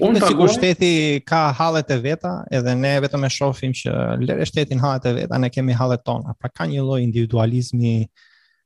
[0.00, 0.30] Unë paguaj...
[0.32, 0.88] Sigur shteti
[1.28, 3.92] ka halet e veta, edhe ne vetëm e shofim që
[4.24, 6.32] lere shtetin halet e veta, ne kemi halet tona.
[6.40, 7.92] Pra ka një loj individualizmi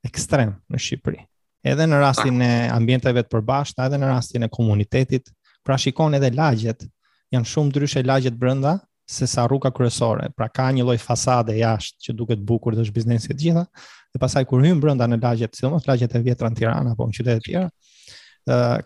[0.06, 1.24] ekstrem në Shqipëri.
[1.66, 5.32] Edhe në rastin e ambjenteve të përbashkëta, edhe në rastin e komunitetit,
[5.66, 6.86] pra shikon edhe lagjet,
[7.34, 8.76] janë shumë ndryshe lagjet brenda
[9.10, 10.28] se sa rruga kryesore.
[10.38, 13.66] Pra ka një lloj fasade jashtë që duket bukur dhe është biznesi të gjitha,
[14.14, 17.18] dhe pastaj kur hyn brenda në lagjet, sidomos lagjet e vjetra në Tiranë apo në
[17.18, 17.68] qytete të tjera,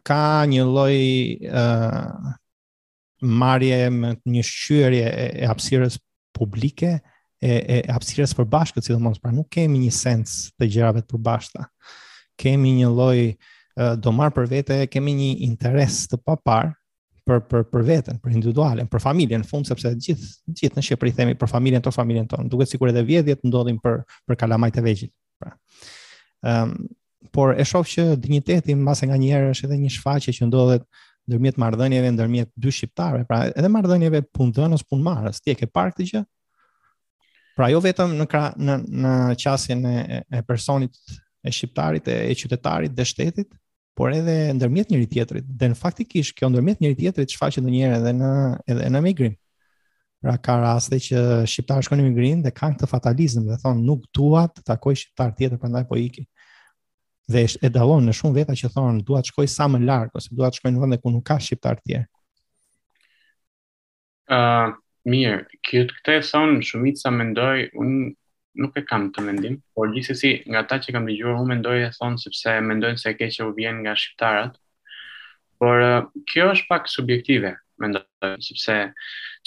[0.07, 0.97] ka një lloj
[1.51, 2.33] uh,
[3.21, 5.99] marrje me një shqyrje e, e hapësirës
[6.37, 7.01] publike e,
[7.45, 11.67] e, e hapësirës përbashkët, sidomos pra nuk kemi një sens të gjërave të përbashkëta.
[12.41, 16.73] Kemi një lloj uh, do marr për vete, kemi një interes të papar
[17.29, 20.87] për për për veten, për individualen, për familjen në fund sepse të gjithë gjithë në
[20.87, 22.49] Shqipëri themi për familjen tonë, familjen tonë.
[22.51, 25.13] Duket sikur edhe vjedhjet ndodhin për për kalamajt e vegjël.
[25.39, 25.53] Pra.
[26.41, 26.75] Ëm ehm,
[27.33, 30.85] por e shoh që digniteti mbase nga njëherë është edhe një shfaqje që ndodhet
[31.31, 36.07] ndërmjet marrëdhënieve ndërmjet dy shqiptarëve, pra edhe marrëdhënieve punëdhënës punëmarrës, ti e ke parë këtë
[36.11, 36.23] gjë?
[37.57, 39.95] Pra jo vetëm në kra, në në qasjen e,
[40.37, 40.97] e personit
[41.47, 43.53] e shqiptarit e, e qytetarit dhe shtetit
[43.97, 48.15] por edhe ndërmjet njëri tjetrit, dhe në faktikisht kjo ndërmjet njëri tjetrit shfaqet ndonjëherë edhe
[48.17, 48.33] në
[48.75, 49.37] edhe në emigrim.
[50.21, 54.03] Pra ka raste që shqiptarë shkojnë në emigrim dhe kanë këtë fatalizëm, dhe thonë nuk
[54.17, 56.27] dua të takoj shqiptar tjetër prandaj po iki
[57.29, 60.57] dhe e dallon në shumë veta që thonë duat shkoj sa më larg ose duat
[60.57, 62.07] shkoj në vende ku nuk ka shqiptar të tjerë.
[64.31, 64.69] ë uh,
[65.11, 68.15] mirë, kjo të thonë, son shumica mendoj un
[68.61, 71.91] nuk e kam të mendim, por gjithsesi nga ata që kam dëgjuar unë mendoj e
[71.99, 74.55] thon sepse mendojnë se e keq që u vjen nga shqiptarat.
[75.61, 78.03] Por uh, kjo është pak subjektive, mendoj,
[78.47, 78.77] sepse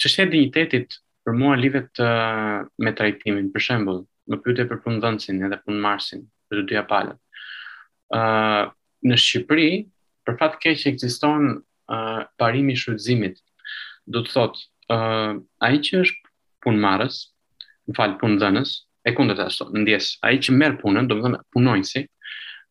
[0.00, 5.44] çështja e dinjitetit për mua lidhet uh, me trajtimin, për shembull, më pyte për punëdhënësin
[5.48, 7.20] edhe marsin, për të dyja palët
[8.16, 9.68] në Shqipëri
[10.26, 13.38] për fat keq ekziston uh, parimi i shfrytëzimit.
[14.06, 14.62] Do të thotë,
[14.94, 15.34] uh,
[15.66, 17.18] ai që është punëmarrës,
[17.90, 18.72] më fal punëdhënës,
[19.08, 22.04] e kundërt ashtu, ndjes, ai që merr punën, domethënë punonjësi,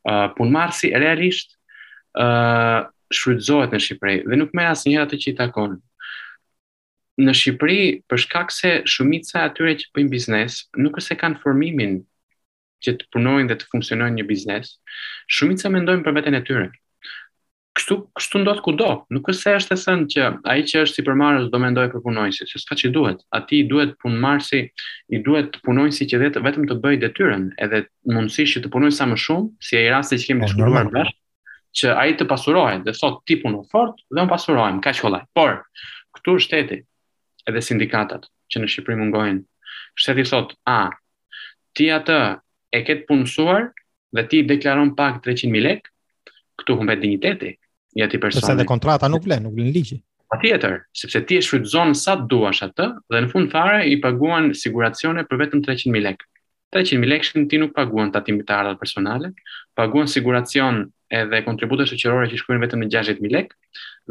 [0.09, 1.57] uh, punëmarrësi realisht
[2.17, 5.75] ë uh, shfrytëzohet në Shqipëri dhe nuk merr asnjëherë atë që i takon.
[7.21, 11.41] Në Shqipëri, për shkak se shumica e atyre që bëjnë biznes nuk është se kanë
[11.45, 11.99] formimin
[12.85, 14.73] që të punojnë dhe të funksionojnë një biznes,
[15.31, 16.69] shumica mendojnë për veten e tyre.
[17.73, 18.89] Kështu, kështu ndodh kudo.
[19.15, 22.61] Nuk është se është thënë që ai që është supermarket do mendojë për punonjësit, se
[22.61, 23.23] s'ka çë duhet.
[23.33, 24.59] Ati duhet punmarsi,
[25.17, 27.79] i duhet punonjësi që vetë vetëm të bëjë detyrën, edhe
[28.13, 31.15] mundësisht që të punojë sa më shumë, si ai rasti që kemi diskutuar po, bash,
[31.81, 35.25] që ai të pasurohet, dhe thotë ti puno fort dhe un pasurohem, kaq kollaj.
[35.33, 35.57] Por
[36.19, 36.79] këtu shteti,
[37.49, 39.41] edhe sindikatat që në Shqipëri mungojnë,
[39.97, 40.81] shteti thotë, "A,
[41.73, 42.21] ti atë
[42.73, 43.67] e ketë punësuar
[44.17, 45.89] dhe ti deklaron pak 300000 lek,
[46.61, 47.51] këtu humbet digniteti.
[48.01, 48.41] Ja ti personi.
[48.41, 49.99] Përse dhe kontrata nuk vlen, nuk vlen ligji.
[50.41, 55.21] tjetër, sepse ti e shfrytëzon sa duash atë dhe në fund fare i paguan siguracione
[55.29, 56.23] për vetëm 300000 lek.
[56.73, 59.29] 300000 lek që ti nuk paguan ta timit të personale,
[59.77, 60.87] paguan siguracion
[61.19, 63.49] edhe kontributet shoqërore që shkruajnë vetëm në 60000 lek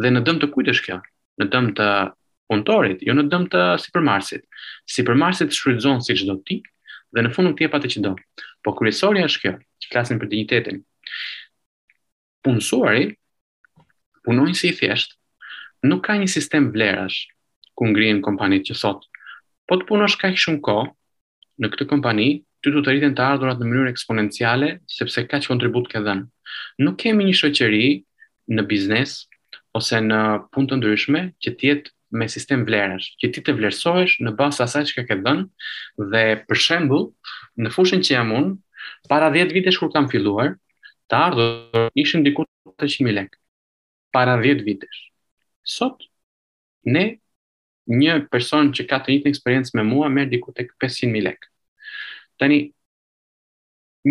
[0.03, 0.99] dhe në dëm të kujt është kjo?
[1.43, 1.89] Në dëm të
[2.53, 4.43] punëtorit, jo në dëm të sipërmarrësit.
[4.95, 6.63] Sipërmarrësit shfrytëzon siç do ti
[7.13, 8.15] dhe në fund nuk ti e pa që do.
[8.63, 9.53] Po kryesoria është kjo,
[9.83, 10.79] që flasin për dignitetin.
[12.47, 13.09] Punësuari,
[14.27, 15.19] punojnë si i thjesht,
[15.87, 17.25] nuk ka një sistem vlerash,
[17.77, 19.23] ku ngrinë kompanit që thotë,
[19.69, 20.77] po të punosh ka shumë ko,
[21.63, 22.29] në këtë kompani,
[22.63, 26.27] ty të të rritin të ardhurat në mënyrë eksponenciale, sepse ka që kontribut ke dhenë.
[26.87, 27.85] Nuk kemi një shoqëri
[28.57, 29.17] në biznes,
[29.79, 30.21] ose në
[30.55, 34.85] punë të ndryshme, që tjetë me sistem vlerash, që ti të vlerësohesh në bazë asaj
[34.91, 37.07] që ke dhënë dhe për shembull,
[37.59, 38.53] në fushën që jam unë,
[39.09, 40.53] para 10 vitesh kur kam filluar,
[41.11, 43.39] të ardhur ishin diku të 100.000 lekë.
[44.13, 45.07] Para 10 vitesh.
[45.65, 46.05] Sot
[46.85, 47.17] ne
[47.89, 51.49] një person që ka të njëjtën eksperiencë me mua merr diku tek 500.000 lekë.
[52.41, 52.61] Tani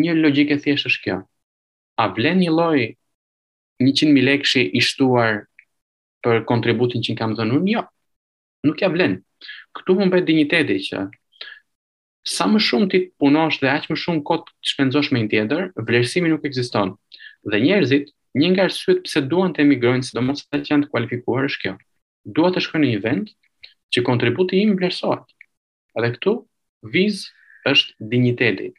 [0.02, 1.20] një logjikë thjesht është kjo.
[2.02, 2.88] A vlen një lloj
[3.82, 5.44] 100.000 lekësh i shtuar
[6.22, 7.70] për kontributin që kam dhënë unë?
[7.76, 7.86] Jo
[8.66, 9.14] nuk ja vlen.
[9.76, 11.02] Këtu mund bëj digniteti që
[12.32, 15.64] sa më shumë ti punosh dhe aq më shumë kohë të shpenzosh me një tjetër,
[15.88, 16.92] vlerësimi nuk ekziston.
[17.50, 21.48] Dhe njerëzit, një nga arsyet pse duan të emigrojnë, sidomos ata që janë të kualifikuar,
[21.50, 21.72] është kjo.
[22.38, 23.32] Duan të shkojnë në një vend
[23.92, 25.26] që kontributi im vlerësohet.
[25.98, 26.36] Dhe këtu
[26.94, 27.24] viz
[27.72, 28.70] është digniteti.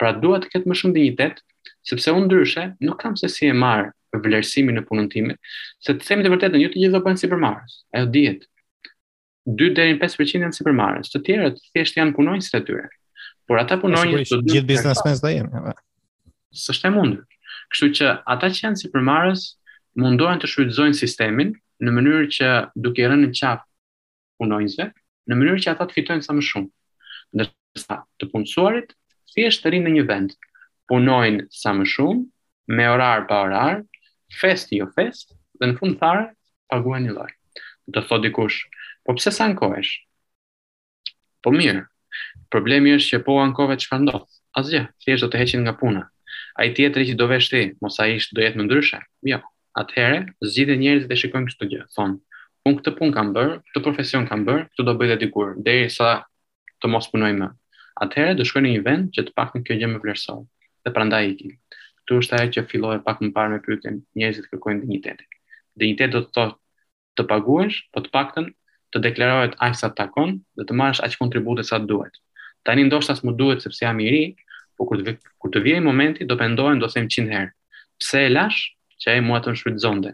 [0.00, 1.42] Pra duat të ketë më shumë dignitet,
[1.88, 5.36] sepse unë ndryshe nuk kam se si e marr vlerësimin e punën time,
[5.84, 7.56] se të themi të vërtetën, jo të gjithë do bëni
[7.92, 8.44] Ajo dihet,
[9.48, 11.10] 2 deri në 5% janë supermarkets.
[11.14, 12.88] Të tjerët thjesht janë punonjës të tyre.
[13.48, 15.72] Por ata punojnë të gjithë biznesmenët ata janë.
[16.64, 17.22] S'është e mundur.
[17.72, 19.46] Kështu që ata që janë supermarkets
[20.02, 21.54] mundohen të shfrytëzojnë sistemin
[21.86, 22.50] në mënyrë që
[22.84, 23.64] duke rënë në qafë
[24.42, 24.88] punonjësve,
[25.30, 26.68] në mënyrë që ata të fitojnë sa më shumë.
[27.38, 28.92] Ndërsa të punësuarit
[29.32, 30.36] thjesht rrinë në një vend,
[30.92, 33.80] punojnë sa më shumë me orar pa orar,
[34.42, 36.28] fest jo fest, dhe në fund fare
[36.68, 37.30] paguajnë një lloj.
[37.88, 38.58] Do thotë dikush,
[39.08, 40.02] Po pse sa ankohesh?
[41.40, 41.80] Po mirë.
[42.52, 44.28] Problemi është që po ankove çfarë ndot.
[44.60, 46.02] Asgjë, thjesht do të heqin nga puna.
[46.60, 49.00] Ai tjetri që do vesh ti, mos ai është do jetë më ndryshe.
[49.30, 49.38] Jo,
[49.80, 50.18] atëherë
[50.52, 51.86] zgjidhë njerëzit dhe shikojmë këtë gjë.
[51.96, 52.18] Thon,
[52.68, 56.10] un këtë punë kam bër, këtë profesion kam bër, këtë do bëj edhe dikur, derisa
[56.84, 57.48] të mos punoj më.
[58.04, 60.44] Atëherë do shkoj në një vend që të paktën kjo gjë më vlerëson.
[60.84, 61.54] Dhe prandaj iki.
[62.04, 65.24] Ktu është ajo që filloi pak më parë me pyetjen, njerëzit kërkojnë dinjitet.
[65.80, 66.58] Dinjitet do të thotë
[67.16, 68.52] të paguhesh, po të paktën
[68.94, 72.14] të deklarohet aq sa takon dhe të marrësh aq kontribute sa duhet.
[72.64, 74.22] Tani ndoshta s'mu duhet sepse jam i ri,
[74.78, 77.50] por kur të vi, kur të vijë momenti do pendohem, do të them 100 herë.
[78.00, 78.60] Pse e lash
[79.02, 80.12] që ai mua të shfrytëzonte?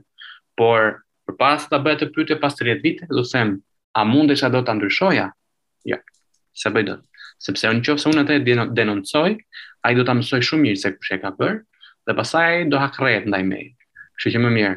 [0.59, 3.59] Por përpara se ta bëhet të pyetë pas 30 vite, do them,
[3.95, 5.31] a mundesha do ta ndryshoja?
[5.85, 5.95] Jo.
[5.99, 6.01] Ja,
[6.55, 7.01] Sa bëj dot.
[7.43, 9.31] Sepse nëse unë, unë atë denoncoj,
[9.85, 11.57] ai do ta mësoj shumë mirë se kush e ka bër
[12.07, 13.73] dhe pastaj do hakrret ndaj meje.
[14.15, 14.77] Kështu që më mirë,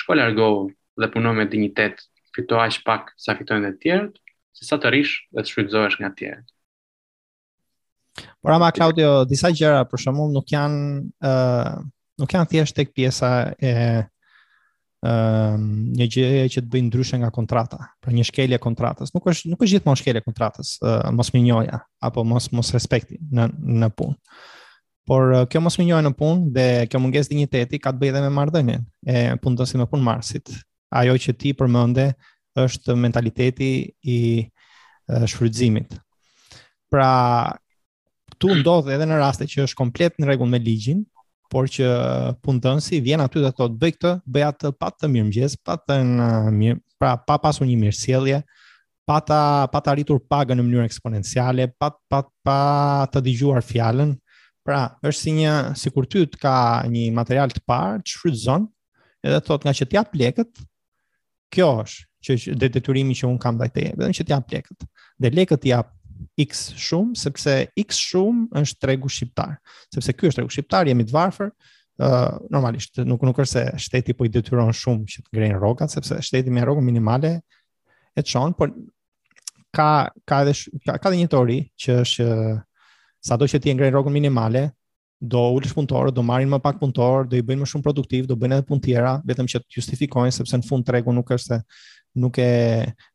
[0.00, 0.62] shko largohu
[0.98, 2.00] dhe puno me dinjitet
[2.38, 4.14] fito aq pak sa fitojnë të tjerët,
[4.54, 6.46] se sa të rish dhe të shfrytëzohesh nga të tjerët.
[8.42, 10.82] Por ama Claudio, disa gjëra për shembull nuk janë
[11.18, 11.74] ë uh,
[12.18, 13.70] nuk janë thjesht tek pjesa e
[14.98, 15.54] Uh,
[15.94, 19.08] një gjë që të bëjë ndryshe nga kontrata, pra një shkelje kontratës.
[19.14, 23.14] Nuk është nuk është gjithmonë shkelje kontratës, uh, mos më njoja apo mos mos respekti
[23.30, 23.44] në
[23.78, 24.16] në punë.
[25.06, 28.10] Por uh, kjo mos më njoja në punë dhe kjo mungesë dinjiteti ka të bëjë
[28.16, 28.82] edhe me marrëdhënien
[29.14, 30.50] e punës si me punëmarrësit
[30.90, 32.08] ajo që ti përmënde
[32.58, 33.68] është mentaliteti
[34.10, 34.18] i
[35.08, 35.94] shfrytëzimit.
[36.92, 37.08] Pra,
[38.40, 41.02] tu ndodhe edhe në raste që është komplet në regull me ligjin,
[41.48, 41.90] por që
[42.60, 45.98] nësi, vjen aty dhe thotë bëj këtë, bëj atë pa të mirë mëgjes, pa të
[46.04, 46.26] në
[46.56, 48.40] mirë, pra pa pasu një mirë sielje,
[49.08, 49.38] pa të,
[49.72, 52.58] pa arritur pagën në mënyrë eksponenciale, pa, pa, pa
[53.12, 54.10] të digjuar fjallën,
[54.66, 56.56] pra është si një, si kur ty të ka
[56.90, 58.58] një material të parë, që
[59.28, 60.66] edhe thotë nga që t'ja plekët,
[61.54, 64.86] kjo është që detyrimi që un kam ndaj teje, vetëm që të jap lekët.
[65.22, 65.94] Dhe lekët i jap
[66.42, 69.54] x shumë sepse x shumë është tregu shqiptar.
[69.94, 71.52] Sepse ky është tregu shqiptar, jemi të varfër,
[71.98, 75.58] ë uh, normalisht nuk nuk është se shteti po i detyron shumë që të ngrenë
[75.58, 77.32] rrogat sepse shteti me rrokë minimale
[78.18, 78.70] e çon, por
[79.74, 80.54] ka ka edhe
[80.86, 82.28] ka, ka dhe një teori që është
[83.30, 84.62] sado që ti ngrenë rrogën minimale,
[85.20, 88.36] do ulësh punëtorë, do marrin më pak punëtorë, do i bëjnë më shumë produktiv, do
[88.38, 91.60] bëjnë edhe punë tjera, vetëm që të justifikojnë sepse në fund tregu nuk është se
[92.18, 92.46] nuk e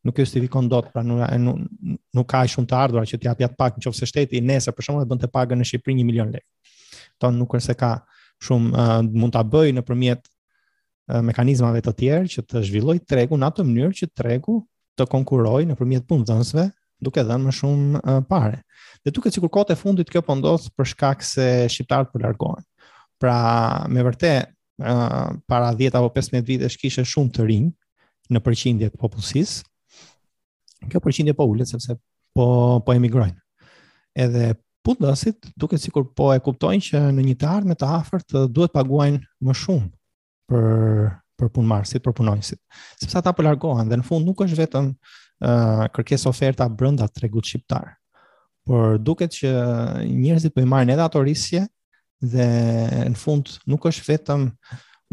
[0.04, 1.24] nuk e justifikon dot, pra nuk
[2.14, 5.04] nuk, ka shumë të ardhurat që t'i japi atë pak nëse shteti nesër për shembull
[5.04, 6.46] e bën të pagën në Shqipëri 1 milion lekë.
[7.16, 7.92] Kto nuk është se ka
[8.44, 13.48] shumë uh, mund ta bëj nëpërmjet uh, mekanizmave të tjerë që të zhvillojë tregun në
[13.50, 14.58] atë mënyrë që tregu
[15.00, 16.68] të konkurrojë nëpërmjet punëdhënësve
[16.98, 18.46] duke dhënë më shumë uh,
[19.04, 22.64] Dhe duket sikur kohët e fundit kjo po ndodh për shkak se shqiptarët po largohen.
[23.20, 24.48] Pra, me vërtet,
[24.80, 27.68] uh, para 10 apo 15 vitesh kishte shumë të rinj
[28.32, 29.58] në përqindje të popullsisë.
[30.88, 31.96] Kjo përqindje po ulet sepse
[32.34, 32.48] po
[32.86, 33.36] po emigrojnë.
[34.16, 34.54] Edhe
[34.84, 38.78] pundësit duket sikur po e kuptojnë që në një të ardhme të afërt duhet të
[38.78, 39.90] paguajnë më shumë
[40.50, 42.60] për për punmarsit, për punonjësit.
[43.02, 44.92] Sepse ata po largohen dhe në fund nuk është vetëm
[45.44, 47.94] uh, kërkesë oferta brenda tregut shqiptar.
[48.64, 49.50] Por duket që
[50.08, 51.66] njerëzit po i marrin edhe ato riske
[52.24, 52.46] dhe
[53.12, 54.46] në fund nuk është vetëm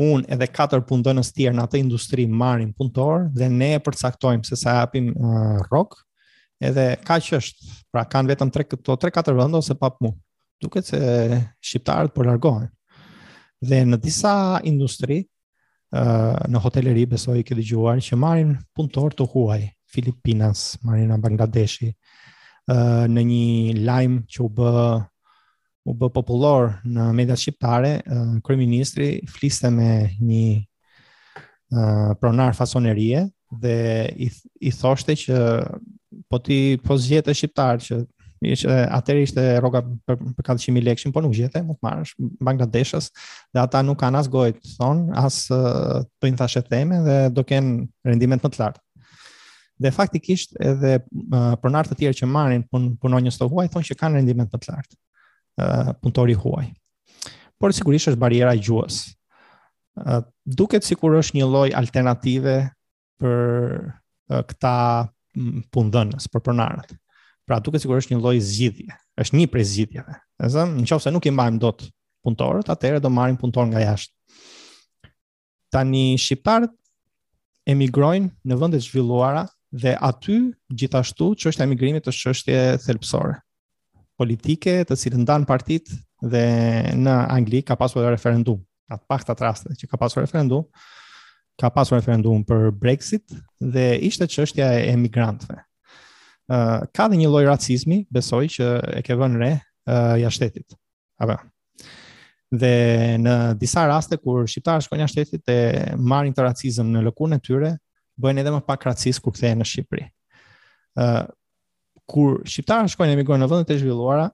[0.01, 4.59] unë edhe katër punëtorë tjerë në atë industri marrin punëtor dhe ne e përcaktojmë se
[4.61, 5.97] sa japim uh, rrok,
[6.63, 7.73] edhe kaq është.
[7.91, 10.15] Pra kanë vetëm tre këto tre katër vende ose pa punë.
[10.61, 10.99] Duket se
[11.59, 12.69] shqiptarët po largohen.
[13.61, 14.33] Dhe në disa
[14.69, 15.19] industri,
[15.91, 21.91] uh, në hoteleri besoi ke dëgjuar që marrin punëtor të huaj, Filipinas, Marina Bangladeshi,
[23.11, 24.73] në një lajm që u bë
[25.91, 27.95] u bë popullor në media shqiptare,
[28.45, 29.87] kryeministri fliste me
[30.21, 33.23] një pronar fasonerie
[33.63, 33.77] dhe
[34.13, 34.27] i,
[34.61, 35.37] i thoshte që
[36.29, 37.97] po ti po zgjete shqiptar që
[38.53, 42.13] ishte atëri ishte rroga për, për 400000 lekë, po nuk gjete, mund të marrësh
[42.47, 43.09] Bangladeshës
[43.53, 48.41] dhe ata nuk kanë as gojë, thon, as të thashë theme dhe do ken rendiment
[48.45, 48.81] më të lartë
[49.81, 53.97] dhe faktikisht edhe uh, pronar të tjerë që marrin pun punonjës të huaj thonë që
[53.99, 56.67] kanë rendiment më të lartë uh, punëtori huaj.
[57.61, 59.01] Por sigurisht është bariera gjuhës.
[60.01, 62.55] Uh, duket sikur është një lloj alternative
[63.21, 64.75] për uh, këta
[65.73, 66.93] pundhënës për pronarët.
[67.47, 70.17] Pra duket sikur është një lloj zgjidhje, është një prej zgjidhjeve.
[70.41, 71.85] Do të nëse nuk i mbajmë dot
[72.25, 74.13] punëtorët, atëherë do marrin punëtor nga jashtë.
[75.73, 76.73] Tani shqiptarët
[77.73, 80.39] emigrojnë në vende të zhvilluara dhe aty
[80.75, 83.37] gjithashtu çështja e migrimit është çështje thelpsore.
[84.21, 85.87] politike të cilën ndan partit
[86.21, 86.41] dhe
[86.93, 88.59] në Angli ka pasur referendum
[88.93, 90.67] atë pak të atraste që ka pasur referendum
[91.57, 97.31] ka pasur referendum për Brexit dhe ishte çështja e emigrantëve ë uh, ka dhe një
[97.33, 98.67] lloj racizmi besoj që
[98.99, 100.77] e ke vënë re uh, ja shtetit
[101.17, 101.39] apo
[102.61, 102.75] dhe
[103.25, 107.41] në disa raste kur shqiptarë shkojnë jashtë shtetit e marrin të racizëm në lëkurën e
[107.41, 107.71] tyre,
[108.21, 110.05] bëjnë edhe më pak racist kur kthehen në Shqipëri.
[110.99, 111.23] ë uh,
[112.11, 114.25] kur Shqiptarë shkojnë emigrojnë në vendet e zhvilluara,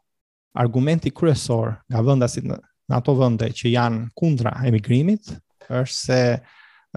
[0.58, 2.56] argumenti kryesor nga vendasit në,
[2.90, 5.36] në ato vende që janë kundra emigrimit
[5.70, 6.20] është se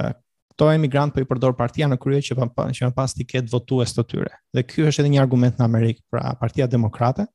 [0.00, 3.26] këto uh, emigrant po i përdor partia në krye që pa, që më pas ti
[3.28, 4.32] ket votues të tyre.
[4.56, 7.28] Dhe ky është edhe një argument në Amerikë, pra Partia Demokrate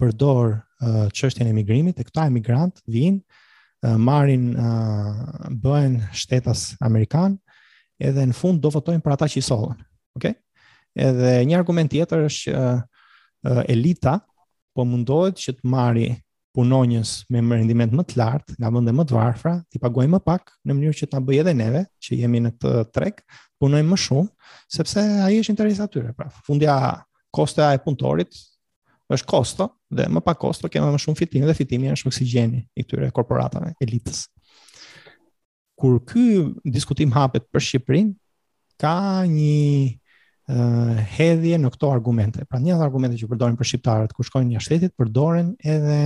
[0.00, 0.58] përdor
[1.14, 7.38] çështjen uh, e emigrimit, e këta emigrant vijnë uh, marrin uh, bëhen shtetas amerikan
[8.08, 9.78] edhe në fund do votojnë për ata që i sollën.
[10.18, 10.34] Okej?
[10.34, 11.06] Okay?
[11.06, 14.18] Edhe një argument tjetër është që uh, elita
[14.76, 16.08] po mundohet që të marrë
[16.52, 20.50] punonjës me rendiment më të lartë nga vende më të varfra, ti paguaj më pak
[20.68, 23.22] në mënyrë që ta bëj edhe neve që jemi në këtë trek,
[23.62, 24.28] punojmë më shumë
[24.76, 26.12] sepse ai është interes tyre.
[26.16, 26.76] Pra, fundja
[27.32, 28.36] kosta e punëtorit
[29.12, 32.84] është kosto dhe më pak kosto kemë më shumë fitim dhe fitimi është oksigjeni i
[32.84, 34.26] këtyre korporatave elitës
[35.82, 36.26] kur ky
[36.70, 38.12] diskutim hapet për Shqipërinë
[38.78, 38.92] ka
[39.26, 42.44] një uh, hedhje në këto argumente.
[42.46, 45.96] Pra një nga argumentet që përdorin për shqiptarët kur shkojnë në shtetit përdoren edhe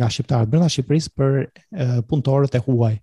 [0.00, 2.96] nga shqiptarët brenda Shqipërisë për uh, punëtorët e huaj,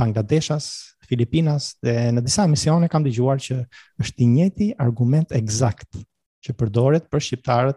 [0.00, 0.70] Bangladeshas,
[1.10, 3.58] Filipinas dhe në disa misione kam dëgjuar që
[4.00, 6.00] është i njëjti argument eksakt
[6.46, 7.76] që përdoret për shqiptarët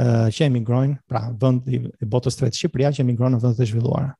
[0.00, 3.68] uh, që emigrojnë, pra vendi i botës së tretë Shqipëria që emigron në vende të
[3.74, 4.14] zhvilluara.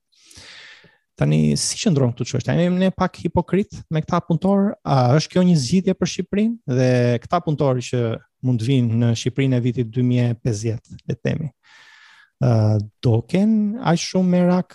[1.22, 2.54] Tani si qëndron këtu çështja?
[2.58, 6.88] Që ne pak hipokrit me këta punëtor, a është kjo një zgjidhje për Shqipërinë dhe
[7.22, 8.00] këta punëtor që
[8.42, 11.50] mund të vinë në Shqipërinë e vitit 2050, le të themi.
[12.42, 12.48] ë
[13.06, 13.52] do ken
[13.86, 14.74] aq shumë merak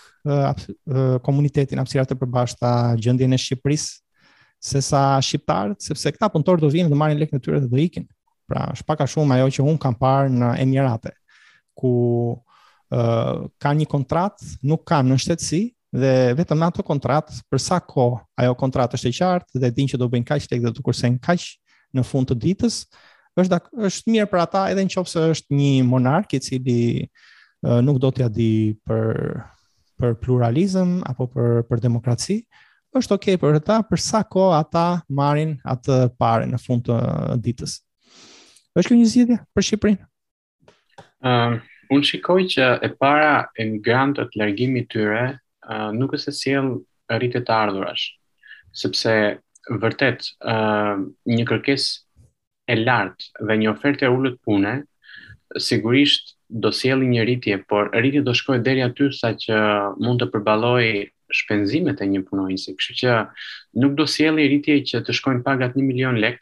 [1.28, 2.72] komunitetin hapësira të përbashkëta
[3.04, 3.92] gjendjen e Shqipërisë
[4.64, 8.08] se sa Shqiptarët, sepse këta punëtor do vinë dhe marrin lekë tyre dhe do ikin.
[8.48, 11.12] Pra, është pak a shumë ajo që un kam parë në Emirate,
[11.76, 11.92] ku
[12.88, 18.18] ë uh, një kontratë, nuk kanë në shtetësi, dhe vetëm ato kontratë, për sa ko
[18.38, 21.16] ajo kontratë është e qartë dhe din që do bëjnë kaq tek dhe të kursen
[21.20, 21.40] kaq
[21.96, 22.82] në fund të ditës,
[23.40, 26.80] është është mirë për ata edhe nëse është një monark i cili
[27.62, 29.40] nuk do t'ia di për
[29.98, 32.42] për pluralizëm apo për për demokraci,
[32.98, 36.98] është ok për ata për sa ko ata marrin atë parë në fund të
[37.48, 37.80] ditës.
[38.78, 40.04] Është kjo një zgjidhje për Shqipërinë?
[41.18, 45.24] Ëm, ehm, uh, unë shikoj që e para emigrantët largimi tyre
[46.00, 46.70] nuk është se sjell
[47.12, 48.08] rritje të ardhurash.
[48.76, 49.12] Sepse
[49.84, 50.56] vërtet ë
[51.32, 52.04] një kërkesë
[52.74, 54.74] e lartë dhe një ofertë e ulët pune
[55.64, 59.56] sigurisht do sjellë një rritje, por rritja do shkojë deri aty sa që
[60.04, 61.06] mund të përballojë
[61.36, 62.76] shpenzimet e një punojnësi.
[62.80, 63.16] Kështu që
[63.84, 66.40] nuk do sjellë rritje që të shkojnë pagat 1 milion lek,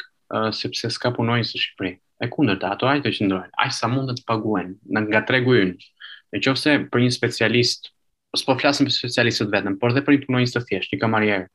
[0.58, 1.92] sepse s'ka punonjës në Shqipëri.
[2.24, 5.76] E kundërt, ato ajtë të qëndrojnë, aq sa mund të paguajnë nga tregu ynë.
[6.36, 7.90] Në për një specialist
[8.38, 11.46] s'po flasim për specialistët vetëm, por dhe për një punonjës të thjeshtë, një kamarier.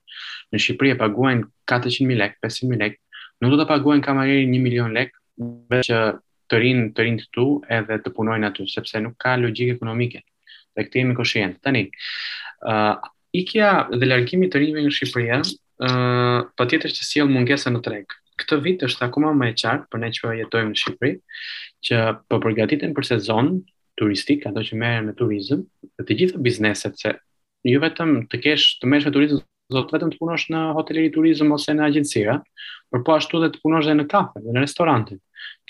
[0.55, 2.99] Në Shqipëri e paguajnë 400 mijë 500.000 500 mijë
[3.45, 6.01] nuk do ta paguajnë kamarierin 1 milion lek, vetëm që
[6.51, 7.47] të rinë, të rinë këtu
[7.77, 10.21] edhe të punojnë aty, sepse nuk ka logjikë ekonomike.
[10.77, 11.55] Dhe këtë jemi koshien.
[11.65, 11.87] Tani,
[12.61, 15.41] ë uh, ikja dhe largimi të rinjëve në Shqipëri, ë
[15.89, 18.19] uh, patjetër që sjell si mungesa në treg.
[18.41, 21.15] Këtë vit është akoma më e qartë për ne që jetojmë në Shqipëri,
[21.89, 23.55] që po përgatiten për sezon,
[24.01, 25.63] turistik, ato që merren me turizëm,
[25.99, 27.13] dhe të gjitha bizneset që
[27.69, 31.53] jo vetëm të kesh të merresh me turizëm, zot vetëm të punosh në hoteli turizëm
[31.55, 32.39] ose në agjencira,
[32.91, 35.21] por po ashtu edhe të punosh edhe në kafe, në restorante,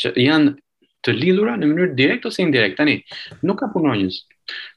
[0.01, 0.55] që janë
[1.07, 2.77] të lidhura në mënyrë direkte ose indirekte.
[2.83, 2.97] Tani
[3.49, 4.19] nuk ka punonjës.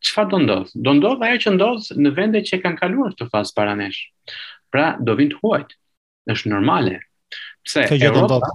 [0.08, 0.70] Çfarë do ndodh?
[0.86, 3.98] Do ndodh ajo që ndodh në vende që kanë kaluar këtë fazë para nesh.
[4.72, 5.74] Pra, do vinë të huajt.
[6.32, 7.02] Është normale.
[7.68, 7.84] Pse?
[7.92, 8.54] Kjo do ndodh.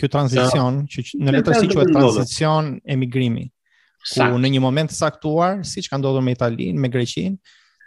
[0.00, 3.44] Ky tranzicion që në letërsi quhet tranzicion emigrimi.
[4.04, 4.34] Sakt.
[4.34, 7.38] ku në një moment të saktuar, si që ka ndodhur me Italinë, me Greqinë,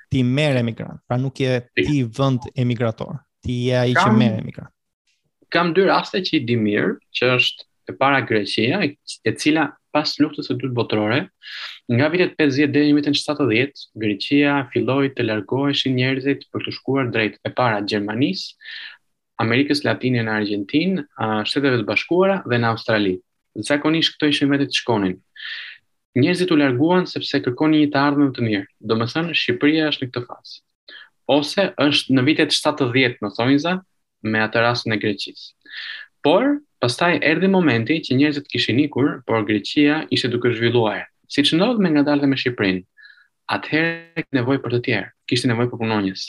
[0.09, 4.73] ti merë emigrant, pra nuk je ti vënd emigrator, ti je ai që merë emigrant.
[5.53, 8.81] Kam dy raste që i di mirë, që është e para Greqia,
[9.23, 11.21] e cila pas luftës së dytë botërore,
[11.95, 17.37] nga vitet 50 deri në 70, Greqia filloi të largoheshin njerëzit për të shkuar drejt
[17.47, 18.73] e para Gjermanisë,
[19.45, 21.07] Amerikës Latine në Argentinë,
[21.47, 23.15] Shteteve të Bashkuara dhe në Australi.
[23.67, 25.15] Zakonisht këto ishin vendet që shkonin
[26.17, 28.63] njerëzit u larguan sepse kërkonin një të ardhmen të mirë.
[28.89, 30.55] Domethënë Shqipëria është në këtë fazë.
[31.35, 33.73] Ose është në vitet 70 në Thonjza
[34.31, 35.51] me atë rastin e Greqisë.
[36.25, 36.47] Por
[36.81, 41.05] pastaj erdhi momenti që njerëzit kishin ikur, por Greqia ishte duke zhvilluar.
[41.29, 42.83] Siç ndodh me ngadalën me Shqipërinë,
[43.53, 46.25] atëherë kishte nevojë për të tjerë, kishte nevojë për punonjës.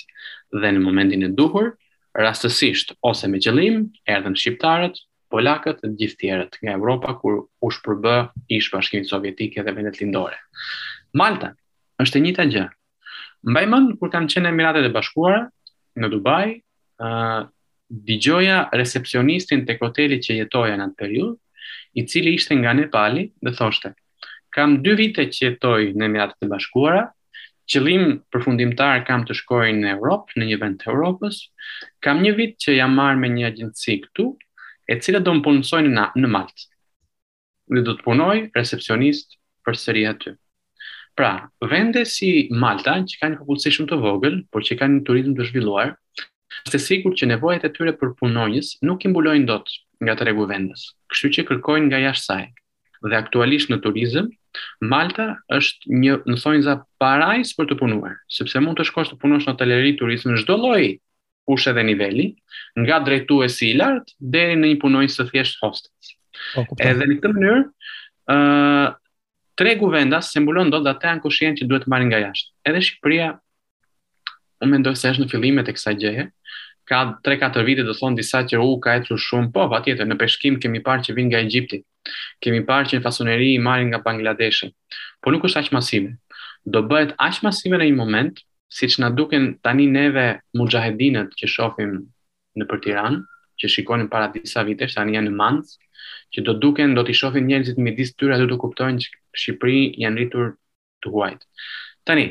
[0.60, 1.72] Dhe në momentin e duhur,
[2.18, 4.98] rastësisht ose me qëllim, erdhën shqiptarët
[5.32, 7.34] polakët dhe gjithë tjerët nga Evropa kur
[7.66, 8.14] u shpërbë
[8.58, 10.36] ish bashkimi sovjetik dhe vendet lindore.
[11.20, 11.50] Malta
[12.02, 12.64] është e njëjta gjë.
[13.50, 15.42] Mbaj mend kur kam qenë në Emiratet e Bashkuara
[16.00, 16.48] në Dubai,
[17.04, 17.44] ë uh,
[18.08, 21.36] dëgjoja recepcionistin tek hoteli që jetoja në atë periudhë,
[22.00, 23.92] i cili ishte nga Nepali, dhe thoshte:
[24.54, 27.04] "Kam 2 vite që jetoj në Emiratet e Bashkuara."
[27.68, 31.40] Qëllim përfundimtar kam të shkoj në Evropë, në një vend të Evropës.
[32.00, 34.24] Kam një vit që jam marrë me një agjenci këtu,
[34.88, 36.64] e cilët do më punësojnë në, në Maltë.
[37.76, 40.32] Dhe do të punoj recepcionist për sëri aty.
[41.18, 41.32] Pra,
[41.72, 45.34] vende si Malta, që ka një popullsi shumë të vogël, por që ka një turizm
[45.36, 45.92] të zhvilluar,
[46.64, 49.68] është e sigurt që nevojat e tyre për punonjës nuk i mbulojnë dot
[50.06, 52.46] nga tregu i vendes, Kështu që kërkojnë nga jashtë saj.
[53.10, 54.30] Dhe aktualisht në turizëm,
[54.94, 55.26] Malta
[55.58, 59.52] është një, thonjë za parajs për të punuar, sepse mund të shkosh të punosh në
[59.54, 60.82] hotelëri, turizëm, çdo lloj
[61.48, 62.26] kushe dhe niveli,
[62.84, 66.12] nga drejtuesi i lartë deri në një punonjës të thjesht hostes.
[66.52, 67.62] Po, edhe në këtë mënyrë,
[68.32, 68.86] ë uh,
[69.58, 72.52] tregu vendas simbolon dot atë an që duhet të marrin nga jashtë.
[72.68, 73.28] Edhe Shqipëria
[74.62, 76.26] unë mendoj se është në fillimet e kësaj gjëje
[76.88, 80.54] ka 3-4 vite do thon disa që u ka ecur shumë, po patjetër në peshkim
[80.62, 81.82] kemi parë që vijnë nga Egjipti.
[82.40, 84.70] Kemi parë që në fasoneri i marrin nga Bangladeshi.
[85.20, 86.14] Po nuk është aq masive.
[86.64, 90.26] Do bëhet aq masive në një moment si që na duken tani neve
[90.60, 91.96] mujahedinët që shofim
[92.58, 93.18] në për Tiran,
[93.58, 95.78] që shikojnë para disa që tani janë në mans,
[96.34, 99.80] që do duken, do t'i shofim njerëzit me disë tyra, do të kuptojnë që Shqipëri
[100.02, 100.52] janë rritur
[101.04, 101.46] të huajtë.
[102.08, 102.24] Tani,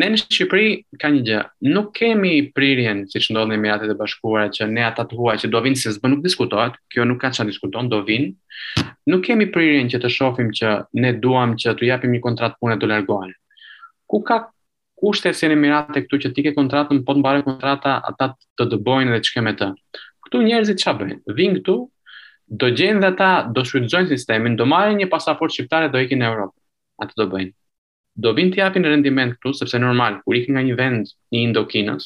[0.00, 0.68] ne në Shqipëri
[1.00, 1.38] ka një gjë,
[1.72, 5.36] nuk kemi prirjen si që ndodhën në miratet e Bashkuara që ne ata të huaj
[5.44, 8.32] që do vinë se zbë nuk diskutohet, kjo nuk ka që diskuton, do vinë,
[9.12, 12.80] nuk kemi prirjen që të shofim që ne duam që të japim një kontratë pune
[12.80, 13.04] të
[14.12, 14.36] Ku ka
[15.00, 18.66] kushtet se në mirate këtu që ti ke kontratën, po të mbare kontrata, ata të
[18.74, 19.70] dëbojnë dhe që keme të.
[20.26, 21.20] Këtu njerëzit që bëjnë?
[21.38, 21.76] Vingë këtu,
[22.62, 26.30] do gjenë dhe ta, do shuridzojnë sistemin, do marrë një pasaport shqiptare, do ikin në
[26.34, 26.58] Europë.
[27.02, 27.50] atë do bëjnë.
[28.22, 32.04] Do vinë të japin rendiment këtu, sepse normal, kur ikin nga një vend një Indokinës,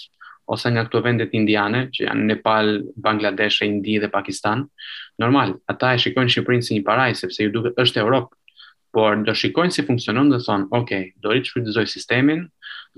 [0.48, 4.64] ose nga këtu vendet indiane, që janë Nepal, Bangladesh, Indi dhe Pakistan,
[5.18, 8.33] normal, ata e shikojnë Shqipërinë si një paraj, sepse ju duke është Europë,
[8.99, 10.91] por do shikojnë si funksionon dhe thonë, ok,
[11.23, 12.41] do rritë shfrytëzoj sistemin,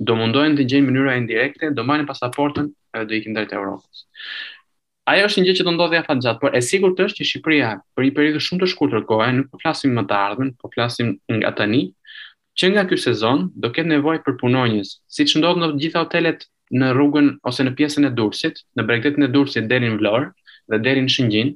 [0.09, 4.07] do mundojnë të gjejnë mënyra indirekte, do marrin pasaportën e do ikin drejt Evropës.
[5.13, 7.69] Ajo është një gjë që do ndodhë afat gjatë, por e sigurt është që Shqipëria
[7.97, 11.13] për një periudhë shumë të shkurtër kohe, nuk po flasim më të ardhmen, po flasim
[11.37, 11.83] nga tani,
[12.57, 16.49] që nga ky sezon do ketë nevojë për punonjës, siç ndodh në të gjitha otelet
[16.81, 20.31] në rrugën ose në pjesën e Durrësit, në bregdetin e Durrësit deri në Vlorë,
[20.71, 21.49] dhe deri në Shëngjin,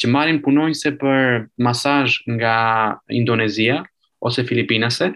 [0.00, 2.54] që marrin punonjëse për masazh nga
[3.14, 3.82] Indonezia
[4.26, 5.12] ose Filipinase.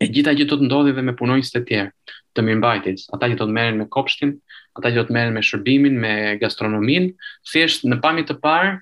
[0.00, 1.90] E gjitha gjë do të ndodhi dhe me punonjës të tjerë,
[2.38, 4.32] të mirëmbajtis, ata që do të merren me kopshtin,
[4.78, 7.10] ata që do të merren me shërbimin, me gastronomin,
[7.50, 8.72] thjesht në pamje të parë,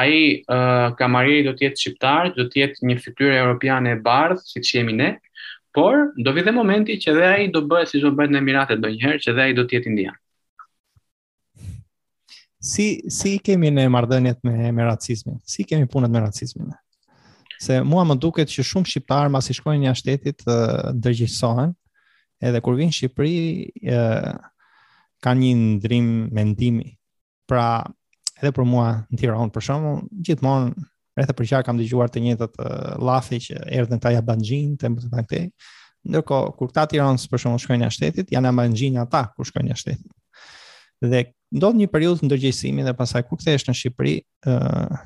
[0.00, 4.74] ai uh, do të jetë shqiptar, do të jetë një fytyrë europiane e bardhë, siç
[4.80, 5.10] jemi ne,
[5.74, 8.80] por do vi dhe momenti që dhe ai do bëhet siç do bëhet në Emiratet
[8.80, 10.16] ndonjëherë, që dhe ai do të jetë indian
[12.62, 15.40] si si kemi ne marrëdhëniet me me racizmin?
[15.44, 16.70] Si kemi punët me racizmin?
[17.60, 20.46] Se mua më duket që shumë shqiptar masi shkojnë jashtë shtetit
[20.98, 21.74] ndërgjegjësohen,
[22.42, 23.34] edhe kur vinë në Shqipëri
[23.98, 24.38] ë
[25.22, 26.86] kanë një ndrim mendimi.
[27.46, 27.82] Pra,
[28.40, 30.72] edhe për mua në Tiranë për shembull, gjithmonë
[31.18, 32.58] rreth e përqar kam dëgjuar të njëjtat
[33.04, 35.46] llafe që erdhën ta Banxhin, të mbetën këtej.
[36.10, 39.98] Ndërkohë kur ta Tiranës për shembull shkojnë jashtë shtetit, janë Banxhin ata kur shkojnë jashtë
[41.08, 44.12] dhe ndodh një periudhë ndërgjegjësimi dhe pasaj kur kthehesh në Shqipëri
[44.46, 45.02] ë uh,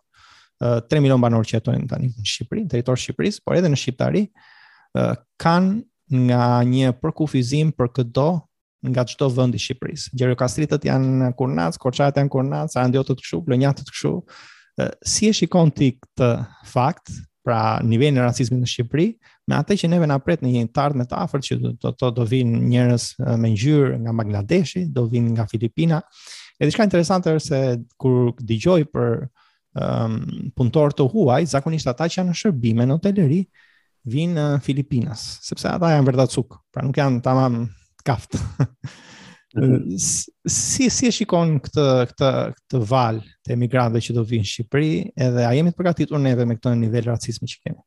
[0.90, 4.24] 3 milion banorë që jetojnë tani në Shqipëri, në territor Shqipërisë, por edhe në shqiptari
[4.32, 5.14] uh,
[5.44, 8.28] kanë nga një përkufizim për këto
[8.88, 10.14] nga çdo vend i Shqipërisë.
[10.18, 14.12] Gjerokastritët janë kurnaz, korçat janë kurnaz, andiotët kështu, blonjatët kështu,
[15.02, 16.30] si e shikon ti këtë
[16.70, 17.12] fakt,
[17.48, 19.04] pra nivelin e racizmit në Shqipëri,
[19.48, 21.92] me atë që neve na pret në një tart me të afërt që do të
[21.96, 23.06] do, do vinë njerëz
[23.40, 26.02] me ngjyrë nga Bangladeshi, do vinë nga Filipina.
[26.60, 27.62] E diçka interesante është se
[28.04, 29.08] kur dëgjoj për
[29.80, 30.18] um,
[30.60, 33.40] punëtor të huaj, zakonisht ata që janë në shërbime në hoteleri
[34.12, 37.64] vinë në Filipinas, sepse ata janë vërtet cuk, pra nuk janë tamam
[38.04, 38.36] kaft.
[39.60, 39.96] Mhm.
[40.52, 44.90] si si e shikon këtë këtë këtë val të emigrantëve që do vinë në Shqipëri,
[45.18, 47.80] edhe a jemi të përgatitur neve me këtë nivel racizmi që kemi?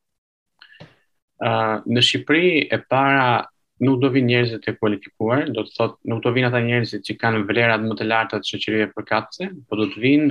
[1.46, 3.44] Uh, në Shqipëri e para
[3.86, 7.16] nuk do vinë njerëzit e kualifikuar, do të thotë nuk do vinë ata njerëzit që
[7.22, 10.30] kanë vlerat më të larta të shoqërive përkatëse, por do të vinë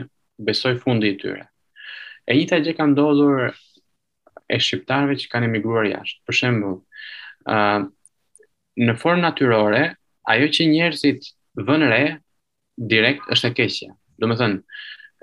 [0.49, 1.47] besoj fundi i tyre.
[2.30, 6.19] E njëta gjë ka ndodhur e shqiptarëve që kanë emigruar jashtë.
[6.28, 6.78] Për shembull,
[7.47, 7.88] ë uh,
[8.80, 9.82] në formë natyrore,
[10.30, 11.32] ajo që njerëzit
[11.68, 12.02] vënë re
[12.94, 13.89] direkt është e keqja.
[14.22, 14.82] Do të thënë,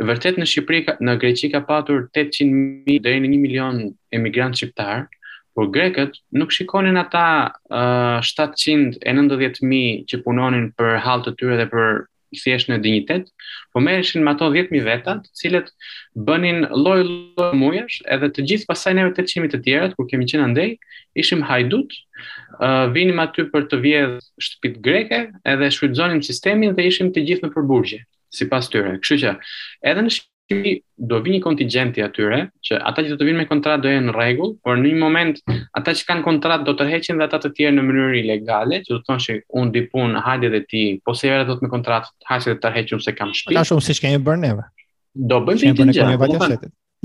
[0.08, 3.78] vërtet në Shqipëri në Greqi ka patur 800.000 deri në 1 milion
[4.18, 5.06] emigrant shqiptar,
[5.56, 7.24] por grekët nuk shikonin ata
[7.70, 11.86] uh, 790.000 që punonin për hall të tyre dhe për
[12.34, 13.28] thjesht në dinjitet,
[13.72, 15.68] po merreshin me ato 10000 veta, të cilët
[16.28, 20.28] bënin lloj lloj mujesh, edhe të gjithë pasaj neve të të, të tjerët kur kemi
[20.30, 20.72] qenë andej,
[21.22, 21.94] ishim hajdut,
[22.56, 27.26] ë uh, vinim aty për të vjedh shtëpit greke, edhe shfrytëzonim sistemin dhe ishim të
[27.30, 28.02] gjithë në përburgje
[28.36, 28.98] sipas tyre.
[29.00, 29.36] Kështu që
[29.86, 30.16] edhe në
[30.48, 34.12] si do vini kontingjenti atyre, që ata që do të vinë me kontratë do jenë
[34.14, 35.40] rregull, por në një moment
[35.80, 39.00] ata që kanë kontratë do tërheqin dhe ata të tjerë në mënyrë ilegale, që do
[39.00, 41.72] të thonë se un di pun, hajde dhe ti, po se vera do të me
[41.74, 43.58] kontratë, hajde të tërheqim se kam shtëpi.
[43.58, 44.66] Ata shumë siç kanë bërë neve.
[45.34, 46.08] Do bëjmë një gjë.
[46.22, 46.30] Po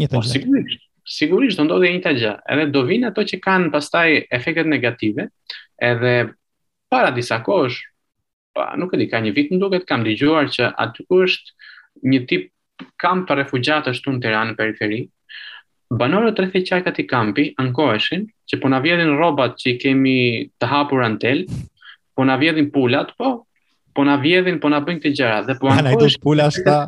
[0.01, 0.85] një të po Sigurisht,
[1.17, 2.31] sigurisht do ndodhë një të gjë.
[2.53, 5.25] Edhe do vinë ato që kanë pastaj efektet negative,
[5.81, 6.13] edhe
[6.93, 7.81] para disa kohësh,
[8.55, 12.21] pa, nuk e di ka një vit më duket kam dëgjuar që aty është një
[12.29, 12.47] tip
[13.01, 15.01] kamp të refugjatës të në Tiranë në periferi,
[15.99, 20.17] banorët të rrëfe i kampi ankoheshin që po në vjedhin robat që i kemi
[20.61, 21.45] të hapur antel,
[22.15, 23.45] po në vjedhin pullat, po,
[23.95, 26.21] po në vjedhin, po në bëjnë të gjera, dhe po ankoheshin...
[26.23, 26.87] Pula shta...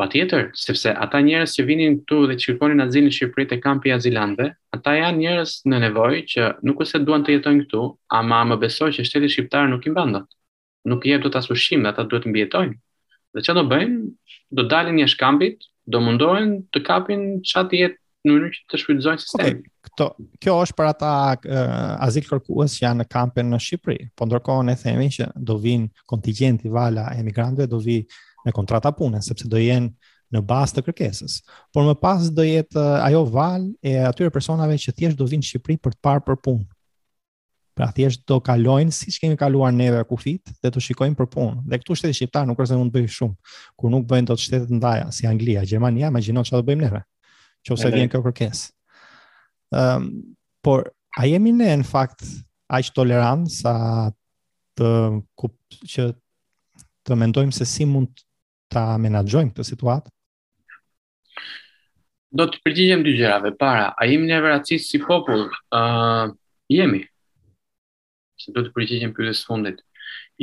[0.00, 3.58] Po tjetër, sepse ata njerës që vinin këtu dhe që kërkonin azil në Shqipëri të
[3.60, 7.82] kampi azilande, ata janë njerës në nevoj që nuk ose duan të jetojnë këtu,
[8.16, 9.94] ama më besoj që shteti shqiptarë nuk i
[10.88, 12.74] Nuk i jetë të asushim dhe ata duhet mbjetojnë.
[13.36, 13.98] Dhe që do bëjmë,
[14.58, 19.22] do dalin një shkambit, do mundohen të kapin qatë jetë në mënyrë që të shfrytëzojnë
[19.24, 19.60] sistemi.
[19.60, 20.14] Okay.
[20.44, 24.70] kjo është për ata uh, azil kërkuës që janë në kampen në Shqipëri, po ndërkohën
[24.72, 29.48] e themi që do vinë kontigenti vala e emigrantve, do vinë me kontrata punën, sepse
[29.50, 29.92] do jenë
[30.36, 31.40] në bas të kërkesës.
[31.74, 35.46] Por më pas do jetë uh, ajo val e atyre personave që thjesht do vinë
[35.48, 36.66] Shqipëri për të parë për punë.
[37.76, 41.58] Pra thjesht do kalojnë siç kemi kaluar neve kufit dhe të shikojmë për punë.
[41.70, 43.34] Dhe këtu shteti shqiptar nuk është se mund të bëj shumë,
[43.78, 47.02] kur nuk bëjnë dot shtetet ndaja si Anglia, Gjermania, imagjino çfarë do bëjmë neve.
[47.68, 48.64] Qofse vjen kjo kërkesë.
[49.70, 50.32] Ëm, ehm, um,
[50.66, 52.24] por a jemi ne në fakt
[52.78, 53.74] aq tolerant sa
[54.78, 54.90] të
[55.38, 55.54] kup
[55.94, 56.08] që
[57.06, 58.24] të mendojmë se si mund
[58.70, 60.12] ta menaxhojmë këtë situatë?
[62.38, 63.54] Do të përgjigjem dy gjërave.
[63.58, 65.46] Para, a jemi ne veracis si popull?
[65.70, 66.36] Ëm, uh,
[66.70, 67.06] jemi
[68.40, 69.82] se do të përgjigjem pyetjes fundit.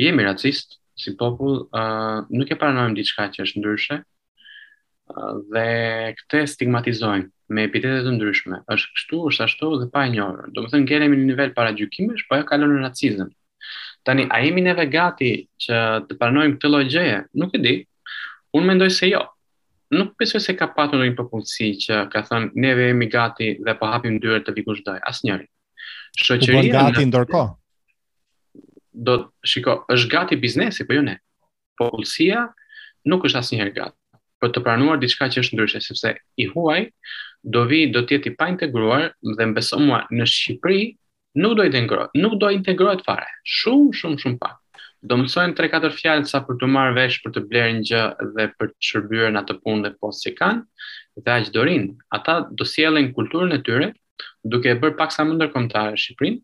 [0.00, 3.98] Jemi racist si popull, uh, nuk e paranojmë diçka që është ndryshe.
[5.08, 5.64] Uh, dhe
[6.18, 8.62] këtë stigmatizojmë me epitete të ndryshme.
[8.74, 10.46] Është kështu, është ashtu dhe pa e njohur.
[10.56, 13.30] Domethënë ngjeremi në nivel paragjykimesh, po ajo kalon në racizëm.
[14.06, 15.32] Tani a jemi neve gati
[15.64, 15.76] që
[16.08, 17.18] të paranojmë këtë lloj gjëje?
[17.42, 17.74] Nuk e di.
[18.56, 19.24] Unë mendoj se jo
[19.88, 23.88] nuk besoj se ka patur ndonjë popullsi që ka thënë neve jemi gati dhe po
[23.88, 24.98] hapim dyert të dikush doj.
[25.10, 25.48] Asnjëri.
[26.20, 27.46] Shoqëria gati ndërkohë
[28.98, 31.16] do të shiko, është gati biznesi, po jo ne.
[31.78, 31.90] Po
[33.08, 33.94] nuk është asë njëherë gati.
[34.40, 36.80] për të pranuar diçka që është ndryshe, sepse i huaj
[37.52, 39.06] do vi do të jetë i paintegruar
[39.36, 40.82] dhe mbeso mua në Shqipëri
[41.42, 43.26] nuk do të ngro, nuk do integrohet fare.
[43.56, 44.54] Shumë shumë shumë pak.
[45.08, 48.04] Do mësojnë 3-4 fjalë sa për të marrë vesh për të blerë një gjë
[48.36, 51.84] dhe për të shërbyer në atë punë dhe postë që kanë dhe aq dorin.
[52.16, 53.88] Ata do sjellin kulturën e tyre
[54.44, 56.40] duke e bërë paksa më ndërkombëtare Shqipërinë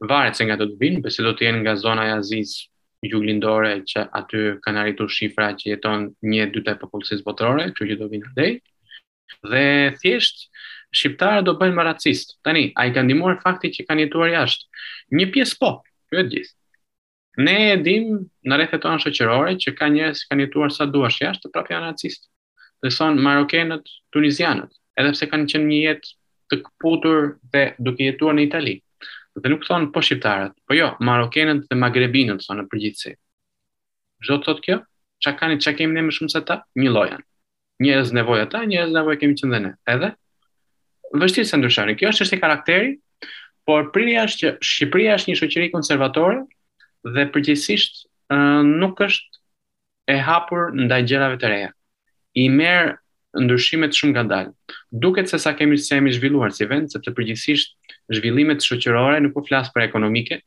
[0.00, 2.54] varet se nga do të vinë, pse do të jenë nga zona e Aziz
[3.02, 7.98] juglindore që aty kanë arritur shifra që jeton një dytë e popullsisë botërore, kështu që
[8.00, 8.52] do vinë andej.
[9.52, 9.64] Dhe
[10.00, 10.46] thjesht
[10.96, 12.38] shqiptarët do bëjnë racistë.
[12.46, 14.70] Tani, a i kanë ndihmuar fakti që kanë jetuar jashtë?
[15.18, 15.72] Një pjesë po,
[16.10, 16.54] kjo është gjithë.
[17.46, 18.06] Ne e dim
[18.48, 21.74] në rrethet tonë shoqërore që ka njerëz që kanë jetuar sa duash jashtë, të prapë
[21.74, 22.26] janë racist.
[22.82, 26.16] Dhe son marokenët, tunizianët, edhe pse kanë qenë një jetë
[26.50, 28.74] të kaputur dhe duke jetuar në Itali
[29.42, 33.12] dhe nuk thonë po shqiptarët, po jo, marokenët dhe magrebinët thonë në përgjithësi.
[34.24, 34.78] Çdo të thotë kjo,
[35.24, 37.18] që kanë që kemi ne më shumë se ta, një lojë.
[37.84, 39.70] Njerëz nevojë ta, njerëz nevojë kemi që ndenë.
[39.94, 40.08] Edhe
[41.18, 41.94] vështirë se ndryshoni.
[41.98, 42.88] Kjo është çështë karakteri,
[43.68, 46.40] por prirja është që Shqipëria është një shoqëri konservatore
[47.14, 48.06] dhe përgjithsisht
[48.80, 49.42] nuk është
[50.10, 51.70] e hapur ndaj gjërave të reja.
[52.40, 52.96] I merr
[53.44, 54.52] ndryshimet shumë ngadalë.
[55.04, 57.77] Duket se sa kemi semë zhvilluar si vend, sepse përgjithsisht
[58.12, 60.40] zhvillimet shoqërore, nuk po flas për ekonomike,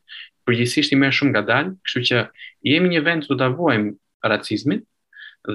[0.48, 2.22] përgjithsisht i merr shumë ngadal, kështu që
[2.72, 3.94] jemi një vend ku ta vuajmë
[4.34, 4.82] racizmin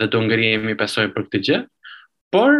[0.00, 1.58] dhe do ngrihemi besoj për këtë gjë,
[2.34, 2.54] por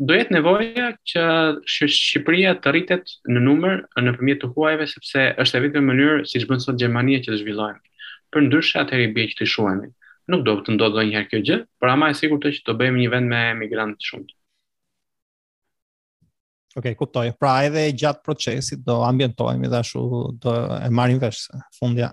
[0.00, 1.24] do jetë nevoja që
[1.70, 6.62] Shqipëria të rritet në numër nëpërmjet të huajve sepse është e vetëm mënyrë siç bën
[6.64, 7.80] sot Gjermania që të zhvillohemi.
[8.30, 9.90] Për ndryshat atëherë i bie që të shohemi.
[10.30, 13.04] Nuk do të ndodhë ndonjëherë kjo gjë, por ama e sigurt është që do bëhemi
[13.04, 14.28] një vend me emigrantë shumë.
[16.78, 17.32] Ok, kuptoj.
[17.34, 20.02] Pra edhe gjatë procesit do ambientohemi dhe ashtu
[20.38, 22.12] do e marrim vesh fundja.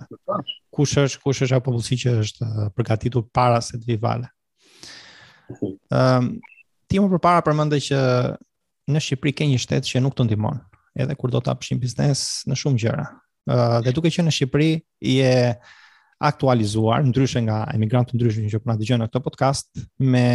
[0.74, 4.32] Kush është, kush është apo bullsi që është përgatitur para se të vi vale.
[5.54, 6.56] Ëm, ehm, um,
[6.90, 8.00] ti më përpara përmendë që
[8.96, 10.58] në Shqipëri ke një shtet që nuk të ndihmon,
[10.98, 13.06] edhe kur do të hapshin biznes në shumë gjëra.
[13.48, 14.72] Uh, dhe duke që në Shqipëri
[15.18, 15.36] je
[16.18, 19.70] aktualizuar, ndryshe nga emigrantë ndryshe që përna po të gjënë në këtë podcast,
[20.02, 20.26] me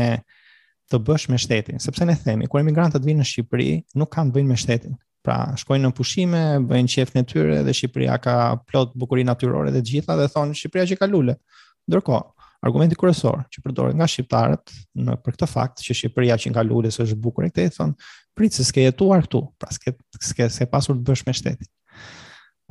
[0.92, 3.68] të bësh me shtetin, sepse ne themi, kur emigrantët vinë në Shqipëri,
[4.00, 4.98] nuk kanë të bëjnë me shtetin.
[5.22, 8.34] Pra, shkojnë në pushime, bëjnë qef në tyre dhe Shqipëria ka
[8.68, 11.36] plot bukurinë natyrore dhe gjitha dhe thonë Shqipëria që ka lule.
[11.88, 14.72] Ndërkohë, argumenti kryesor që përdoren nga shqiptarët
[15.06, 17.96] në për këtë fakt që Shqipëria që ka lule është bukur e këtë thonë,
[18.38, 21.70] pritë se s'ke jetuar këtu, pra s'ke, s'ke, pasur të bësh me shtetin.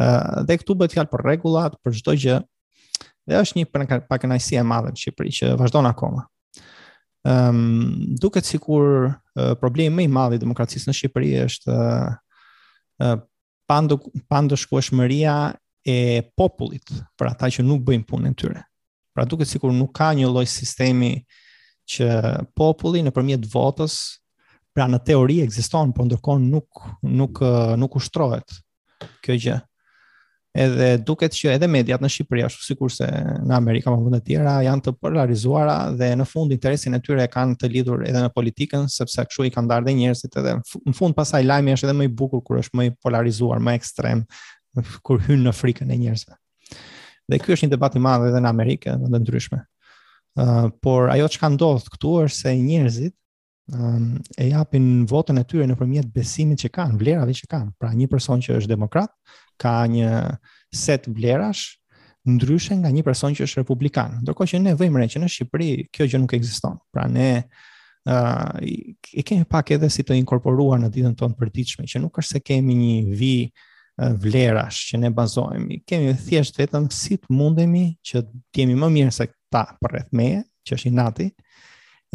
[0.02, 2.40] Uh, dhe këtu bëhet fjalë për rregullat, për çdo gjë.
[3.32, 3.68] Dhe është një
[4.12, 6.28] pakënaqësi e madhe në Shqipëri që vazhdon akoma.
[7.22, 11.84] Ehm, um, duket sikur uh, problemi më i madh i demokracisë në Shqipëri është ë
[13.06, 13.20] uh,
[13.70, 14.58] pandu pandu
[15.92, 18.60] e popullit për ata që nuk bëjnë punën e tyre.
[19.18, 21.08] Pra duket sikur nuk ka një lloj sistemi
[21.90, 22.10] që
[22.56, 23.96] populli nëpërmjet votës,
[24.74, 27.42] pra në teori ekziston, por ndërkohë nuk nuk
[27.82, 28.50] nuk ushtrohet
[29.22, 29.56] kjo gjë.
[29.58, 29.71] uh,
[30.54, 34.56] edhe duket që edhe mediat në Shqipëri ashtu sikurse në Amerikë apo vende të tjera
[34.66, 38.32] janë të polarizuara dhe në fund interesin e tyre e kanë të lidhur edhe me
[38.36, 41.98] politikën sepse kështu i kanë dalë dhe njerëzit edhe në fund pasaj lajmi është edhe
[42.02, 44.26] më i bukur kur është më i polarizuar, më ekstrem
[45.08, 46.36] kur hyn në frikën e njerëzve.
[47.32, 49.64] Dhe ky është një debat i madh edhe në Amerikë, edhe ndryshme.
[50.40, 53.14] Uh, por ajo që ka ndodhur këtu është se njerëzit
[53.76, 57.74] um, e japin votën e tyre nëpërmjet besimit që kanë, vlerave që kanë.
[57.80, 59.12] Pra një person që është demokrat
[59.62, 60.12] ka një
[60.74, 61.78] set vlerash
[62.32, 64.20] ndryshe nga një person që është republikan.
[64.22, 66.76] Ndërkohë që ne vëmë re që në Shqipëri kjo gjë nuk ekziston.
[66.94, 67.28] Pra ne
[68.06, 72.22] ë uh, e kemi pak edhe si të inkorporuar në ditën tonë përditshme që nuk
[72.22, 75.82] është se kemi një vi uh, vlerash që ne bazohemi.
[75.90, 80.14] Kemi thjesht vetëm si të mundemi që të jemi më mirë se ta për rreth
[80.18, 81.26] meje, që është i nati,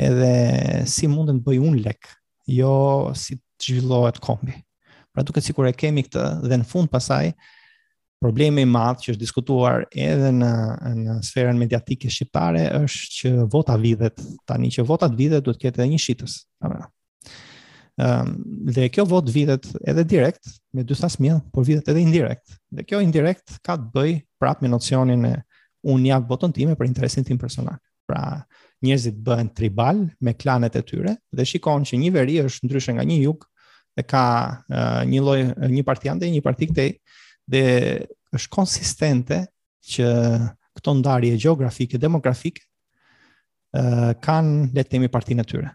[0.00, 2.06] edhe si mundem të bëj un lek,
[2.52, 2.70] jo
[3.18, 4.54] si të zhvillohet kombi.
[5.16, 7.31] Pra duket sikur e kemi këtë dhe në fund pasaj
[8.20, 10.50] problemi i madh që është diskutuar edhe në
[10.98, 14.20] në sferën mediatike shqiptare është që vota vidhet.
[14.44, 16.35] Tani që votat vidhet duhet të ketë edhe një shitës.
[17.96, 18.35] Ëm
[18.76, 22.52] dhe kjo vot vidhet edhe direkt me dy thasmje, por vidhet edhe indirekt.
[22.76, 25.35] Dhe kjo indirekt ka të bëjë prapë me nocionin e
[25.94, 27.81] unë jap votën time për interesin tim personal.
[28.05, 28.42] Pra
[28.85, 33.09] njerëzit bëhen tribal me klanet e tyre dhe shikon që një veri është ndryshe nga
[33.12, 33.48] një jug
[33.96, 34.24] e ka
[34.68, 35.37] uh, një lloj
[35.72, 36.90] një parti ande një parti këtej
[37.48, 37.62] dhe
[38.37, 39.40] është konsistente
[39.94, 40.09] që
[40.76, 42.61] këto ndarje gjeografike demografike
[43.80, 45.70] uh, kanë le të themi partinë tyre.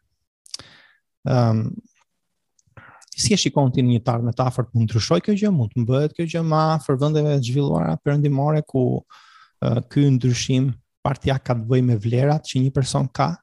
[1.26, 1.72] Ëm um,
[3.22, 5.50] si e shikon ti në një tarë me të afërt mund të ndryshojë kjo gjë,
[5.54, 10.72] mund të bëhet kjo gjë më afër vendeve të zhvilluara perëndimore ku uh, ky ndryshim
[11.06, 13.41] partia ka të bëjë me vlerat që një person ka, uh,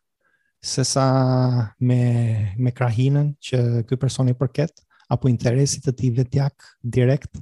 [0.61, 7.39] se sa me, me krahinën që këj personi përket, apo interesit të ti vetjak direkt,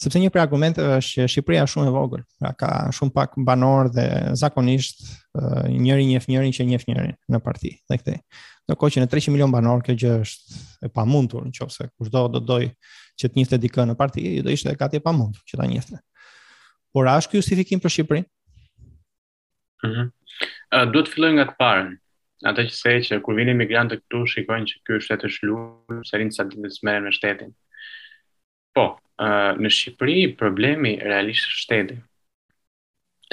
[0.00, 3.36] sepse një prej argumenteve është që Shqipëria është shumë e vogël, pra ka shumë pak
[3.46, 5.04] banor dhe zakonisht
[5.70, 8.18] njëri njëf njërin që njëf njërin në parti dhe këtej.
[8.66, 12.24] Në kohë që në 300 milion banor, kjo gjë është e pamundur në qofë kushdo
[12.34, 12.62] do doj
[13.16, 15.68] që të njëfte dikë në parti, i do ishte e kati e pamundur që ta
[15.70, 16.00] njëfte.
[16.92, 18.26] Por a është kjo justifikim për Shqipërin?
[19.84, 20.10] Mm -hmm.
[20.74, 21.92] Uh, të filloj nga të parën.
[21.94, 22.05] Uh,
[22.44, 26.00] Ata që se që kur vini migrantë të këtu, shikojnë që kërë shtetë është lukë,
[26.04, 27.54] se rinë të satë dhe smerën me shtetin.
[28.76, 28.84] Po,
[29.62, 32.02] në Shqipëri, problemi realisht është shtetin.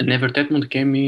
[0.08, 1.04] Ne vërtet mund të kemi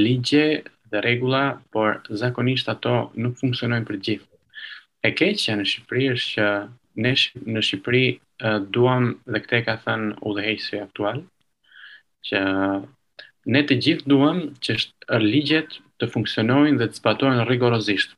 [0.00, 0.46] ligje
[0.92, 4.26] dhe regula, por zakonisht ato nuk funksionojnë për gjithë.
[5.06, 6.48] E keqëja në Shqipëri është që
[7.06, 7.14] ne
[7.54, 8.04] në Shqipëri
[8.74, 11.22] duam dhe këte ka thënë u dhe hejësë aktual,
[12.26, 12.42] që...
[13.50, 15.72] Ne të gjithë duam që është ligjet
[16.02, 18.16] të funksionojnë dhe të zbatohen rigorozisht,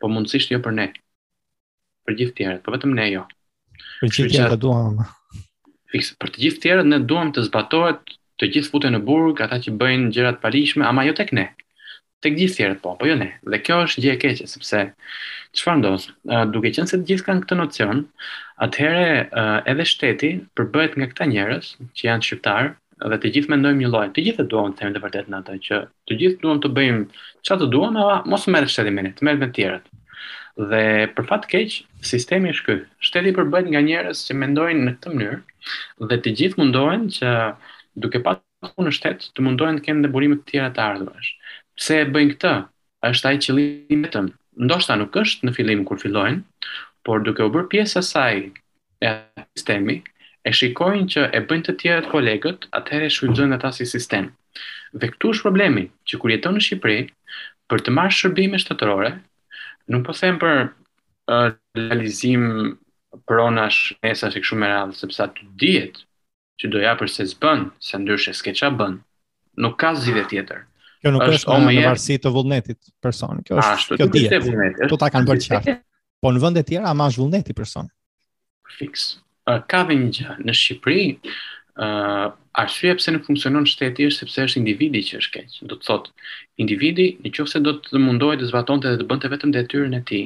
[0.00, 0.86] po mundësisht jo për ne.
[2.04, 3.24] Për gjithë tjerët, po vetëm ne jo.
[4.02, 4.98] Për gjithë tjerët ne duam.
[5.94, 9.60] Fiks, për të gjithë tjerët ne duam të zbatohet të gjithë fute në burg, ata
[9.64, 11.46] që bëjnë gjëra të paligjshme, ama jo tek ne.
[12.24, 13.30] Tek gjithë tjerët po, po jo ne.
[13.52, 14.80] Dhe kjo është gjë e keqe sepse
[15.56, 16.08] çfarë ndos?
[16.52, 18.04] duke qenë se të gjithë kanë këtë nocion,
[18.64, 19.28] atëherë
[19.72, 24.06] edhe shteti përbëhet nga këta njerëz që janë shqiptarë, dhe të gjithë mendojmë një lloj.
[24.14, 25.78] Të gjithë e duam të themi të vërtetë në atë që
[26.08, 27.04] të gjithë duam të bëjmë
[27.46, 29.88] çfarë të duam, ama mos merr shërimin, të merr me të tjerët.
[30.70, 30.82] Dhe
[31.16, 32.76] për fat keq, sistemi është ky.
[33.02, 35.38] Shteti përbëhet nga njerëz që mendojnë në këtë mënyrë
[36.10, 37.32] dhe të gjithë mundohen që
[38.04, 41.34] duke pasur në shtet të mundohen të kenë dhe burime të tjera të ardhurash.
[41.74, 42.54] Pse e bëjnë këtë?
[43.04, 44.28] Është ai qëllimi vetëm.
[44.64, 46.40] Ndoshta nuk është në fillim kur fillojnë,
[47.04, 48.36] por duke u bërë pjesë e asaj
[49.04, 49.10] e
[49.58, 49.98] sistemi,
[50.44, 54.26] e shikojnë që e bëjnë të tjerët kolegët, atëherë shfrytëzojnë ata si sistem.
[54.92, 57.04] Dhe këtu është problemi, që kur jeton në Shqipëri,
[57.70, 59.12] për të marrë shërbime shtetërore,
[59.90, 60.66] nuk po them për
[61.80, 62.44] realizim
[63.28, 66.02] pronash mesa si kështu me radhë, sepse aty dihet
[66.60, 69.00] që do japësh se s'bën, se ndryshe s'ke ça bën.
[69.64, 70.60] Nuk ka zgjidhje tjetër.
[71.04, 73.40] Kjo nuk është o e varësi të vullnetit person.
[73.46, 74.80] Kjo është kjo dihet.
[74.86, 75.74] Ato ta kanë bërë qartë.
[76.24, 77.88] Po në vende të tjera amash vullneti person.
[78.76, 79.08] Fiks
[79.44, 81.02] ka dhe një gjë në Shqipëri,
[81.74, 82.26] ë uh,
[82.62, 85.56] arsye pse nuk funksionon shteti është sepse është individi që është keq.
[85.70, 86.12] Do të thotë,
[86.64, 90.24] individi nëse do të mundohej të zbatonte dhe të bënte vetëm detyrën e tij,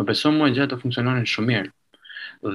[0.00, 1.70] më beson mua gjatë të funksiononin shumë mirë.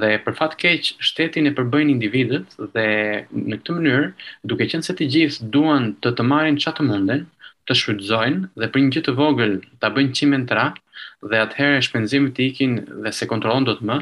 [0.01, 2.87] Dhe për fat keq, shtetin e përbëjnë individët dhe
[3.29, 4.11] në këtë mënyrë,
[4.49, 7.25] duke qenë se të gjithë duan të të marrin të munden,
[7.69, 10.82] të shfrytëzojnë dhe për një gjë të vogël ta bëjnë çimentra, ë
[11.31, 12.73] dhe atëherë shpenzimet ikin
[13.05, 13.97] dhe se kontrolon do të më,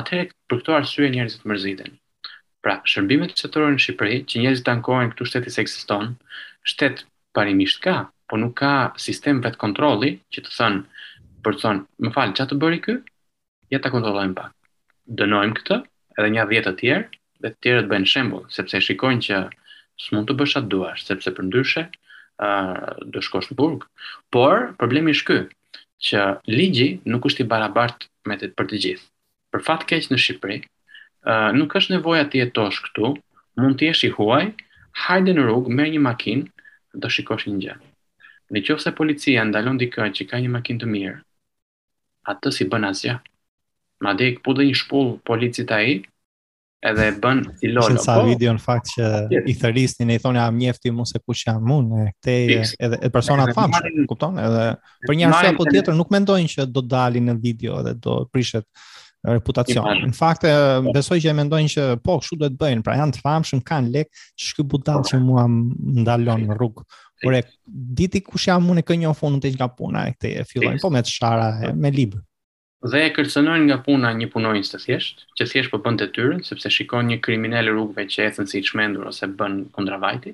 [0.00, 1.90] atëherë për këto arsye njerëzit të mërziten.
[2.64, 6.10] Pra, shërbimet që të në Shqipëri, që njerëzit ankohen ankojnë këtu shtetis e ekziston,
[6.72, 7.04] shtet
[7.38, 7.94] parimisht ka,
[8.28, 8.72] po nuk ka
[9.06, 11.00] sistem vetë kontroli, që të thënë,
[11.46, 12.96] për të thënë, më falë, që të bëri kë,
[13.74, 14.52] ja të kontrollojmë pak.
[15.20, 15.78] Dënojmë këtë,
[16.18, 19.42] edhe një dhjetë të tjerë, dhe të tjerë të bëjnë shembol, sepse shikojnë që
[20.04, 21.86] së mund të atë duash, sepse për ndyshe,
[23.12, 23.88] do shkosh në burg,
[24.34, 25.40] por problemi është ky,
[26.02, 26.18] që
[26.50, 29.06] ligji nuk është i barabart me të për të gjithë.
[29.52, 30.58] Për fatë keqë në Shqipëri,
[31.58, 33.12] nuk është nevoja të jetosh këtu,
[33.60, 34.46] mund të jesh i huaj,
[35.06, 36.44] hajde në rrugë, merë një makinë,
[37.02, 37.76] do shikosh një gjë.
[38.52, 41.18] Në qofë policia ndalon dikë që ka një makinë të mirë,
[42.28, 43.16] atë të si bën asgjë.
[44.02, 46.00] Ma po dhe i këpudë një shpullë policit a i,
[46.82, 47.90] edhe e bën si lolo.
[47.92, 51.14] Shumë sa po, video në fakt që i thërisni ne i thonë jam mjefti mos
[51.16, 52.38] e kush jam unë e këtë
[52.86, 54.40] edhe e persona të famshëm, kupton?
[54.42, 54.64] Edhe
[55.06, 58.66] për një arsye apo tjetër nuk mendojnë që do dalin në video dhe do prishet
[59.22, 60.02] reputacion.
[60.08, 60.48] Në fakt
[60.96, 64.10] besoj që e mendojnë që po kush duhet bëjnë, pra janë të famshëm, kanë lek,
[64.34, 66.82] ç'ky butan që mua ndalon në rrug.
[67.22, 67.44] Por e
[67.94, 71.04] diti kush jam unë këngë në fund të puna e këtë e fillojnë po me
[71.06, 72.24] çara, me libër
[72.82, 76.06] dhe e kërcënojnë nga puna një punojnës të thjesht, që thjesht për po bënd të
[76.16, 80.32] tyrën, sepse shikon një kriminelle rrugve që e si i shmendur ose bën kundravajti,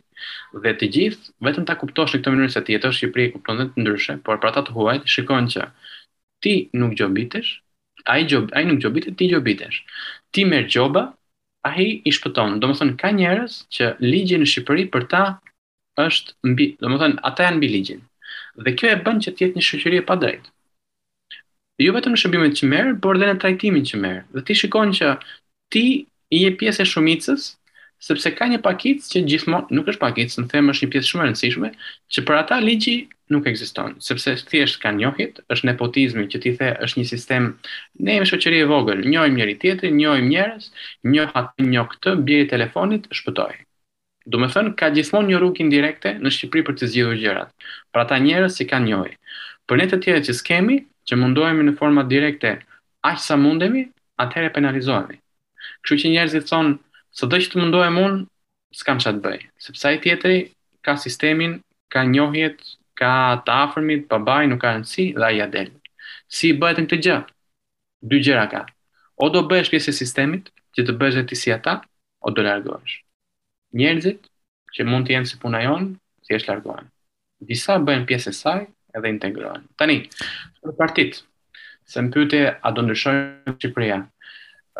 [0.65, 3.67] dhe të gjithë, vetëm ta kuptosh në këto ti e tjetër, Shqipëri e kuptonë dhe
[3.75, 5.69] të ndryshe, por pra ta të huajt, shikon që
[6.43, 7.51] ti nuk gjobitesh,
[8.09, 9.81] a i gjob, nuk gjobitesh, ti gjobitesh,
[10.33, 11.05] ti merë gjoba,
[11.69, 15.23] a i i shpëtonë, do më thënë ka njerës që ligjin në Shqipëri për ta
[16.01, 18.01] është mbi, do më thënë, ata janë mbi ligjin.
[18.65, 20.49] Dhe kjo e bën që të jetë një shoqëri e padrejtë
[21.83, 24.25] jo vetëm në shërbimet që merë, por dhe në trajtimin që merë.
[24.35, 25.12] Dhe ti shikon që
[25.75, 25.85] ti
[26.35, 27.53] i e pjesë e shumicës,
[28.03, 31.23] sepse ka një pakicë që gjithmonë nuk është pakicë, në themë është një pjesë shumë
[31.23, 31.71] e rëndësishme,
[32.14, 32.97] që për ata ligji
[33.35, 37.49] nuk ekziston, sepse thjesht ka njohit, është nepotizmi që ti the është një sistem,
[37.99, 40.69] ne jemi shoqëri e vogël, njohim njëri tjetrin, njohim njerëz,
[41.12, 43.55] njoh atë njoh këtë bjerë telefonit, shpëtoi.
[44.31, 47.51] Do të thënë ka gjithmonë një rrugë indirekte në Shqipëri për të zgjidhur gjërat.
[47.95, 49.14] Për ata njerëz që kanë njohje.
[49.64, 50.77] Për ne të tjerë që skemi,
[51.09, 52.51] që mundohemi në forma direkte
[53.09, 53.87] aq sa mundemi,
[54.21, 55.16] atëherë penalizohemi.
[55.85, 56.75] Kështu që njerëzit thonë,
[57.16, 58.18] së që të mundohem unë,
[58.77, 60.40] s'kam qatë bëj, sepse ai tjetëri
[60.85, 61.55] ka sistemin,
[61.92, 62.59] ka njohjet,
[63.01, 63.12] ka
[63.47, 65.71] të afërmit, babai nuk ka rëndësi dhe ja del.
[66.29, 67.18] Si i bëhet në të gjë?
[68.11, 68.61] Dy gjëra ka.
[69.25, 71.79] O do bëhesh pjesë e sistemit, që të bëhesh e ti si ata,
[72.21, 72.99] o do largohesh.
[73.81, 74.27] Njerëzit,
[74.75, 75.94] që mund të jenë si puna jonë,
[76.27, 76.90] si largohen.
[77.40, 78.66] Disa bëhen pjesë e saj,
[78.99, 79.65] edhe integrohen.
[79.79, 79.97] Tani,
[80.65, 81.23] për partit,
[81.89, 84.01] se më pyte a do ndryshojnë Shqipëria,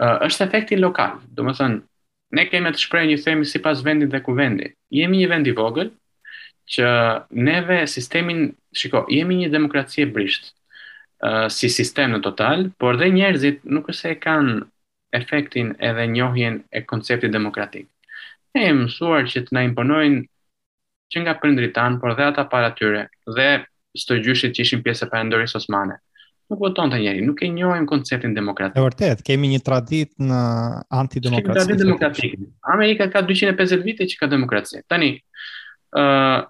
[0.03, 1.81] uh, është efekti lokal, do më thënë,
[2.37, 5.55] ne kemi të shprej një themi si pas vendit dhe ku vendit, jemi një vendi
[5.57, 5.91] vogël,
[6.69, 6.85] që
[7.49, 10.51] neve sistemin, shiko, jemi një demokracie brisht,
[11.25, 14.59] uh, si sistem në total, por dhe njerëzit nuk është e kanë
[15.19, 17.89] efektin edhe njohjen e konceptit demokratik.
[18.55, 20.21] Ne e mësuar që të na imponojnë
[21.09, 23.49] që nga përndritan, por dhe ata para tyre, dhe
[23.99, 25.99] sto gjyshit që ishin pjesë e perandorisë osmane.
[26.49, 28.79] Nuk voton të njëri, nuk e njohim konceptin demokratik.
[28.81, 30.39] E vërtet, kemi një tradit në
[30.89, 31.45] antidemokracisë.
[31.45, 32.39] Kemi tradit demokratik.
[32.75, 34.81] Amerika ka 250 vite që ka demokraci.
[34.89, 35.11] Tani,
[36.01, 36.41] uh,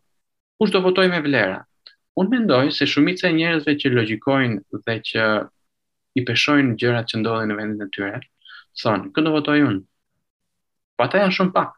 [0.60, 1.64] kush do votoj me vlera?
[2.18, 5.26] Unë mendoj se shumica e njerëzve që logjikojnë dhe që
[6.18, 8.20] i peshojnë gjërat që ndodhin në vendin e tyre,
[8.80, 9.82] thonë, këtë do votoj unë.
[10.98, 11.74] Po ata janë shumë pak,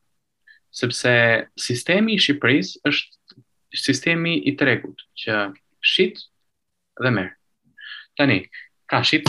[0.81, 1.13] sepse
[1.61, 3.20] sistemi i Shqipërisë është
[3.75, 5.35] sistemi i tregut që
[5.83, 6.19] shit
[7.01, 7.33] dhe merr.
[8.19, 8.41] Tani
[8.91, 9.29] ka shit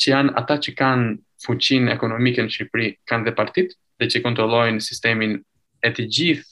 [0.00, 1.12] që janë ata që kanë
[1.44, 5.38] fuqinë ekonomike në Shqipëri, kanë dhe partit dhe që kontrollojnë sistemin
[5.82, 6.50] e të gjithë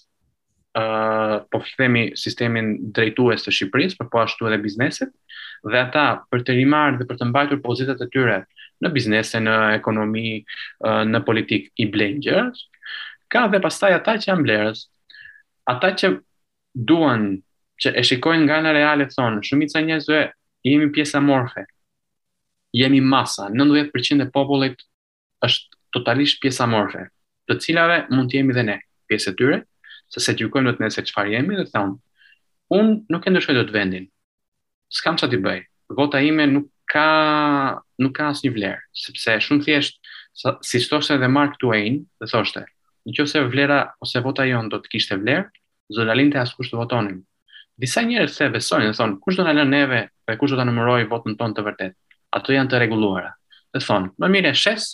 [0.70, 5.08] Uh, po për themi sistemin drejtues të Shqipërisë, për po, po ashtu edhe bizneset,
[5.66, 8.36] dhe ata për të rimarë dhe për të mbajtur pozitat e tyre
[8.82, 10.22] në biznese, në ekonomi,
[10.86, 12.62] uh, në politik i blenjërës,
[13.34, 14.84] ka dhe pastaj ata që janë blerës,
[15.74, 16.12] ata që
[16.74, 17.40] duan
[17.80, 20.20] që e shikojnë nga në reale thonë, shumica njëzve
[20.66, 21.64] jemi pjesa morfe,
[22.76, 24.82] jemi masa, 90% e popullit
[25.46, 27.06] është totalisht pjesa morfe,
[27.48, 28.78] të cilave mund të jemi dhe ne
[29.10, 29.58] pjesë e tyre,
[30.10, 31.96] se se gjykojmë do të çfarë qëfar jemi dhe thonë,
[32.76, 34.06] unë nuk e ndryshoj dot të vendin,
[34.92, 35.60] s'kam që t'i bëj,
[35.96, 37.08] vota ime nuk ka,
[37.98, 40.12] nuk ka asë një vlerë, sepse shumë thjeshtë,
[40.68, 42.62] si thoshte dhe Mark Twain, dhe thoshte,
[43.08, 45.48] nëse vlera ose vota jon do të kishte vlerë,
[45.90, 47.18] zonalin të askush të votonin.
[47.80, 50.66] Disa njerëz se besojnë dhe thonë, kush do na lënë neve dhe kush do ta
[50.68, 51.94] numëroj votën tonë të vërtet?
[52.36, 53.30] Ato janë të rregulluara.
[53.74, 54.90] Dhe thonë, më mirë e shes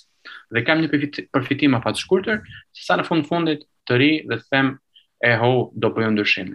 [0.55, 0.91] dhe kam një
[1.35, 2.41] përfitim afat të shkurtër,
[2.75, 4.73] sa në fund fundit të ri dhe them
[5.25, 6.55] e ho do bëjë ndryshim.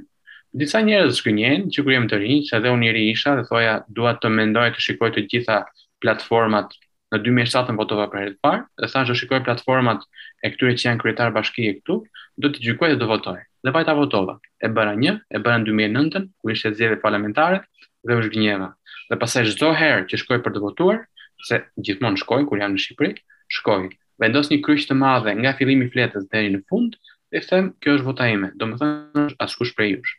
[0.61, 3.77] Disa njerëz shkënjen që kur jam të rinj, se edhe unë njëri isha dhe thoja
[3.99, 5.61] dua të mendoj të shikoj të gjitha
[6.03, 6.73] platformat
[7.13, 10.03] në 2007 votova për herë të parë, dhe thashë do shikoj platformat
[10.43, 12.01] e këtyre që janë kryetar bashkie këtu,
[12.39, 14.39] do të gjykoj dhe do votoj dhe pajta votova.
[14.61, 17.61] E bëra një, e bëra në 2009-ën, ku ishte zjedhe parlamentare,
[18.07, 18.67] dhe është gjenjeva.
[19.09, 21.01] Dhe pasaj, çdo herë që shkoj për të votuar,
[21.47, 23.15] se gjithmonë shkoj, kur janë në Shqipëri,
[23.57, 23.83] shkoj,
[24.21, 26.95] vendos një kryq të madhe nga fillimi fletës dhe në fund,
[27.31, 30.15] dhe them, kjo është vota ime, do më thënë askush prej jush.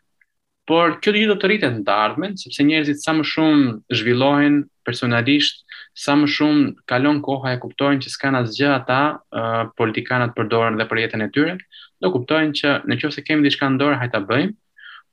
[0.68, 4.64] por kjo gjithë do të rritet në të ardhmen, sepse njerëzit sa më shumë zhvillohen
[4.86, 5.66] personalisht
[5.98, 10.86] sa më shumë kalon koha e kuptojnë që s'kan asgjë ata uh, politikanët përdorën dhe
[10.92, 11.58] për jetën e tyre,
[12.02, 14.54] do kuptojnë që në kemi diçka në dorë, hajta bëjmë,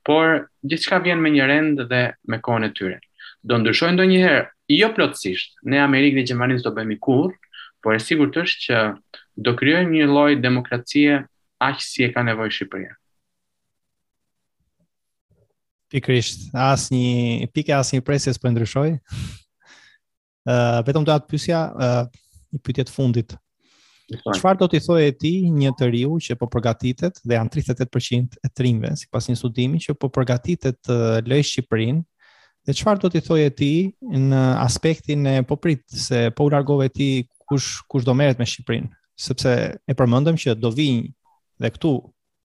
[0.05, 2.97] por gjithçka vjen me një rend dhe me kohën e tyre.
[3.43, 4.45] Do ndryshojnë do njëherë,
[4.79, 7.31] jo plotësisht, ne Amerikë dhe Gjemanin do bëjmë i kur,
[7.83, 8.83] por e sigur të është që
[9.47, 11.21] do kryojnë një lloj demokracie
[11.63, 12.95] aqë si e ka nevojë Shqipëria.
[15.93, 18.49] Pikrisht, as një pike, as një presje po
[20.87, 23.35] vetëm të atë pysja, një uh, pytjet fundit.
[24.13, 28.49] Qëfar do t'i e ti një të riu që po përgatitet dhe janë 38% e
[28.53, 32.03] trimve, si pas një studimi që po përgatitet të uh, lej Shqiprin,
[32.67, 33.71] dhe qëfar do t'i e ti
[34.01, 38.45] në aspektin e po prit, se po u largove ti kush, kush do meret me
[38.45, 39.55] Shqiprin, sepse
[39.87, 41.07] e përmëndëm që do vinë
[41.63, 41.95] dhe këtu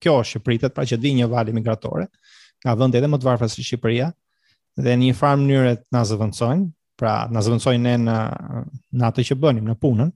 [0.03, 2.07] kjo është pritet, pra që të vinë një vali migratore,
[2.65, 4.13] nga vënd edhe më të varfra si Shqipëria,
[4.79, 6.69] dhe një farë mënyrët nga zëvëndsojnë,
[6.99, 8.15] pra na zëvendësojnë ne në
[8.99, 10.11] në atë që bënim në punën.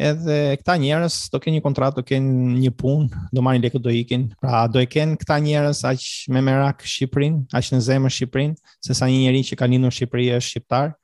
[0.00, 3.92] Edhe këta njerëz do kenë një kontratë, do kenë një punë, do marrin lekë do
[3.92, 4.28] ikin.
[4.40, 8.96] Pra do e kenë këta njerëz aq me merak Shqipërinë, aq në zemër Shqipërinë, se
[8.96, 10.94] sa një njerëz që ka lindur në Shqipëri është shqiptar.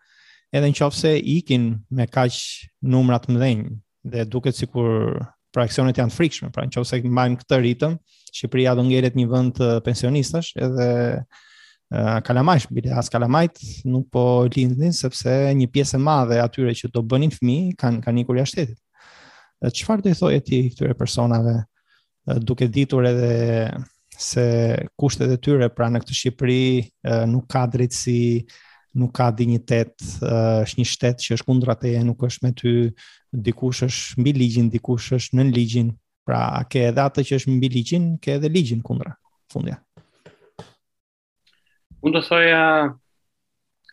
[0.56, 2.40] Edhe nëse ikin me kaq
[2.88, 3.66] numra të mëdhenj
[4.10, 5.20] dhe duket sikur
[5.52, 7.98] praksionet janë frikshme, pra nëse mbajmë këtë ritëm,
[8.36, 10.88] Shqipëria do ngelet një vend pensionistash edhe
[11.89, 16.91] Eh, kalamajsh, bile as kalamajt nuk po lindin, sepse një pjesë e madhe atyre që
[16.91, 18.80] do bënin fmi, kanë kan ikur jashtë shtetit.
[19.62, 21.55] Qëfar eh, të i e ti këtyre personave,
[22.26, 23.30] eh, duke ditur edhe
[24.18, 24.43] se
[24.99, 26.59] kushtet e tyre pra në këtë Shqipëri
[27.28, 28.18] nuk ka drejtësi,
[28.97, 29.93] nuk ka dignitet,
[30.24, 32.72] është një shtet që është kundra teje, nuk është me ty,
[33.49, 35.93] dikush është mbi ligjin, dikush është nën ligjin,
[36.24, 39.12] pra ke edhe atë që është mbi ligjin, ke edhe ligjin kundra.
[39.53, 39.76] Fundja.
[42.07, 42.57] Unë të thoja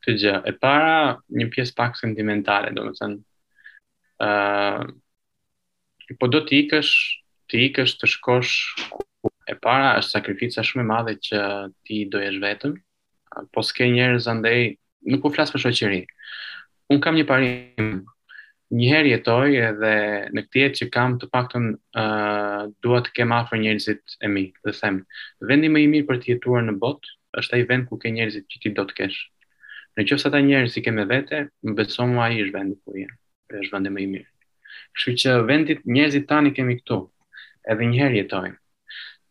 [0.04, 0.90] këtë gjë, e para
[1.38, 3.18] një pjesë pak sentimentale, do më thënë,
[4.28, 6.92] uh, po do të ikësh,
[7.50, 8.52] të ikësh të shkosh
[8.94, 9.02] ku
[9.50, 11.42] e para është sakrifica shumë e madhe që
[11.88, 12.76] ti do jesh vetëm,
[13.56, 14.58] po s'ke njerëz andaj,
[15.10, 16.00] nuk u flas për shoqëri.
[16.94, 17.90] Un kam një parim,
[18.78, 19.96] një herë jetoj edhe
[20.36, 24.46] në këtë jetë që kam të paktën uh, dua të kem afër njerëzit e mi,
[24.62, 25.02] të them,
[25.50, 28.46] vendi më i mirë për të jetuar në botë është ai vend ku ke njerëzit
[28.52, 29.20] që ti do të kesh.
[29.98, 33.08] Në ata njerëz i ke me vete, më beso mua ai është vendi ku je.
[33.52, 34.30] Ai është vendi më i mirë.
[34.96, 36.98] Kështu që vendit njerëzit tani kemi këtu.
[37.70, 38.58] Edhe një herë jetojmë.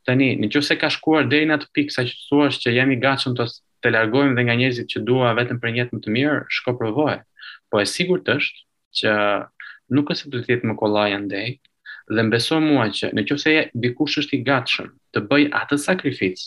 [0.07, 2.99] Tani, në se ka shkuar deri në atë pikë sa që thua që jam i
[3.03, 3.47] gatshëm të
[3.83, 6.75] të largojmë dhe nga njerëzit që dua vetëm për një jetë më të mirë, shko
[6.79, 7.17] provoje.
[7.71, 8.61] Po e sigurt është
[9.01, 9.11] që
[9.99, 11.49] nuk është se do të jetë më kollaj andaj,
[12.15, 12.39] dhe më
[12.71, 16.47] mua që nëse dikush është i gatshëm të bëj atë sakrificë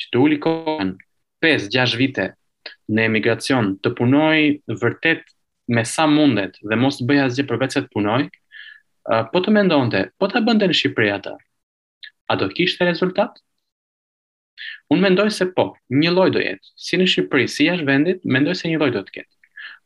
[0.00, 2.26] që të uli 5-6 vite
[2.94, 4.38] në emigracion të punoj
[4.80, 5.24] vërtet
[5.74, 8.22] me sa mundet dhe mos të bëjë asgjë për se të punoj,
[9.32, 11.34] po të mendojnë të, po të bënden në Shqipëri ata,
[12.32, 13.38] a do kishtë e rezultat?
[14.92, 18.56] Unë mendoj se po, një loj do jetë, si në Shqipëri, si jashtë vendit, mendoj
[18.60, 19.32] se një loj do të ketë.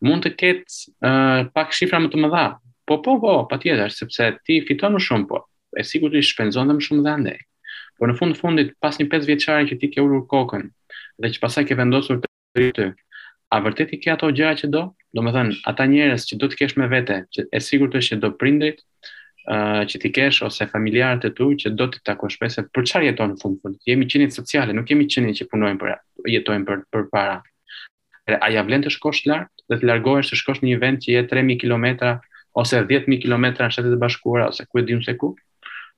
[0.07, 2.45] Mund të ketë uh, pak shifra më të më dha,
[2.87, 5.45] po po po, pa tjetër, sepse ti fiton më shumë po,
[5.79, 7.47] e sigur të i shpenzon dhe më shumë dhe ndekë.
[7.99, 10.64] Por në fund fundit, pas një 5 vjeqare që ti ke ulur kokën,
[11.24, 12.30] dhe që pasaj ke vendosur të
[12.61, 12.86] rritë,
[13.51, 14.82] a vërtet i ke ato gjëra që do?
[15.16, 18.03] Do me thënë, ata njerës që do të kesh me vete, që e sigur të
[18.09, 18.84] që do prindrit,
[19.51, 23.09] uh, që ti kesh ose familjarët e tu që do të takosh pse për çfarë
[23.11, 23.82] jeton në fund fundit?
[23.90, 25.94] Jemi qenit sociale, nuk jemi qenit që punojmë për
[26.36, 27.40] jetojmë për për para.
[28.38, 31.12] A ja vlen të shkosh lart dhe të largohesh të shkosh në një vend që
[31.16, 32.14] je 3000 kilometra
[32.62, 35.30] ose 10000 kilometra në Shtetet e Bashkuara ose ku e diun se ku?
[35.38, 35.47] Ëh,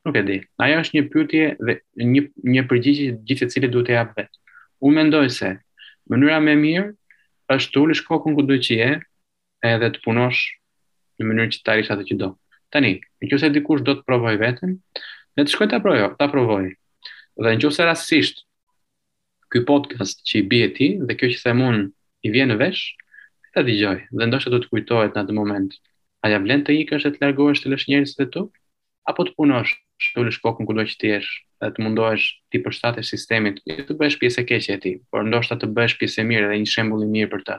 [0.05, 0.36] Nuk e di.
[0.64, 1.74] Ajo është një pyetje dhe
[2.11, 2.22] një
[2.55, 4.38] një përgjigje që gjithë secili duhet të japë vetë.
[4.86, 5.51] Unë mendoj se
[6.12, 6.86] mënyra më e mirë
[7.57, 8.88] është të ulësh kokën ku do që je,
[9.72, 10.40] edhe të punosh
[11.20, 12.30] në mënyrë që të arrish atë që do.
[12.72, 12.94] Tani,
[13.26, 14.72] nëse dikush do të provoj veten,
[15.36, 16.64] ne të shkoj ta provoj, ta provoj.
[17.44, 18.40] Dhe nëse rastësisht
[19.53, 21.82] ky podcast që i bie ti dhe kjo që themun
[22.26, 22.86] i vjen në vesh,
[23.53, 25.76] ta dëgjoj dhe ndoshta do të kujtohet në atë moment.
[26.24, 28.46] A ja vlen të ikësh e të largohesh të lësh njerëzit të tu?
[28.51, 28.60] Të
[29.09, 29.72] apo të punosh,
[30.14, 34.18] të ulësh kokën kudo që ti dhe të mundohesh ti përshtatesh sistemit, jo të bësh
[34.20, 37.30] pjesë keqe e ti por ndoshta të bësh pjesë mirë dhe një shembull i mirë
[37.34, 37.57] për të,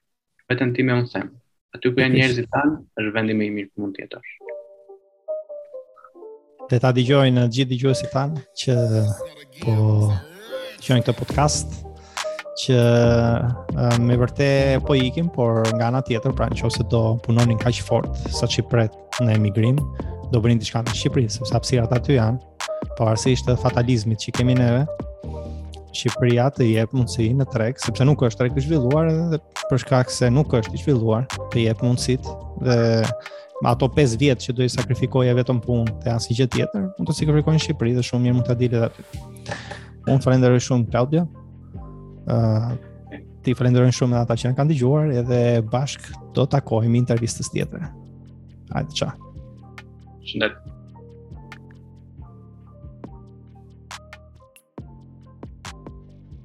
[0.51, 1.27] Vetëm ti më unë them,
[1.75, 4.21] aty ku janë njerëzit tanë, është vendi më i mirë për mund të
[6.71, 9.07] Dhe ta gjithë digjuesit tanë
[9.59, 11.82] që po podcast
[12.60, 12.78] që
[14.04, 14.47] me vërte
[14.88, 18.12] po ikim, por nga nga tjetër, pra në që ose do punonin ka që fort,
[18.34, 19.80] sa që pret në emigrim,
[20.32, 22.39] do bërin të shkanë në Shqipëri, se përsa aty janë,
[22.97, 24.84] po arsisht ishte fatalizmit që kemi neve,
[25.95, 30.30] Shqipëria të jep mundësi në treg, sepse nuk është trek të zhvilluar dhe përshka këse
[30.32, 32.30] nuk është i zhvilluar të jep mundësit,
[32.64, 32.78] dhe
[33.68, 37.12] ato 5 vjetë që do i sakrifikoj vetëm punë të janë si gjithë tjetër, mund
[37.12, 39.54] të sakrifikoj në Shqipëri dhe shumë mirë mund të adilit dhe
[40.10, 41.28] Unë falenderoj shumë, Claudia.
[42.30, 42.74] Uh,
[43.41, 45.39] ti falenderojmë shumë ata që në kanë dëgjuar edhe
[45.72, 46.05] bashk
[46.38, 47.88] do të takojmë në intervistës tjetër.
[48.76, 50.30] Hajde, çao.
[50.30, 50.80] Shëndet.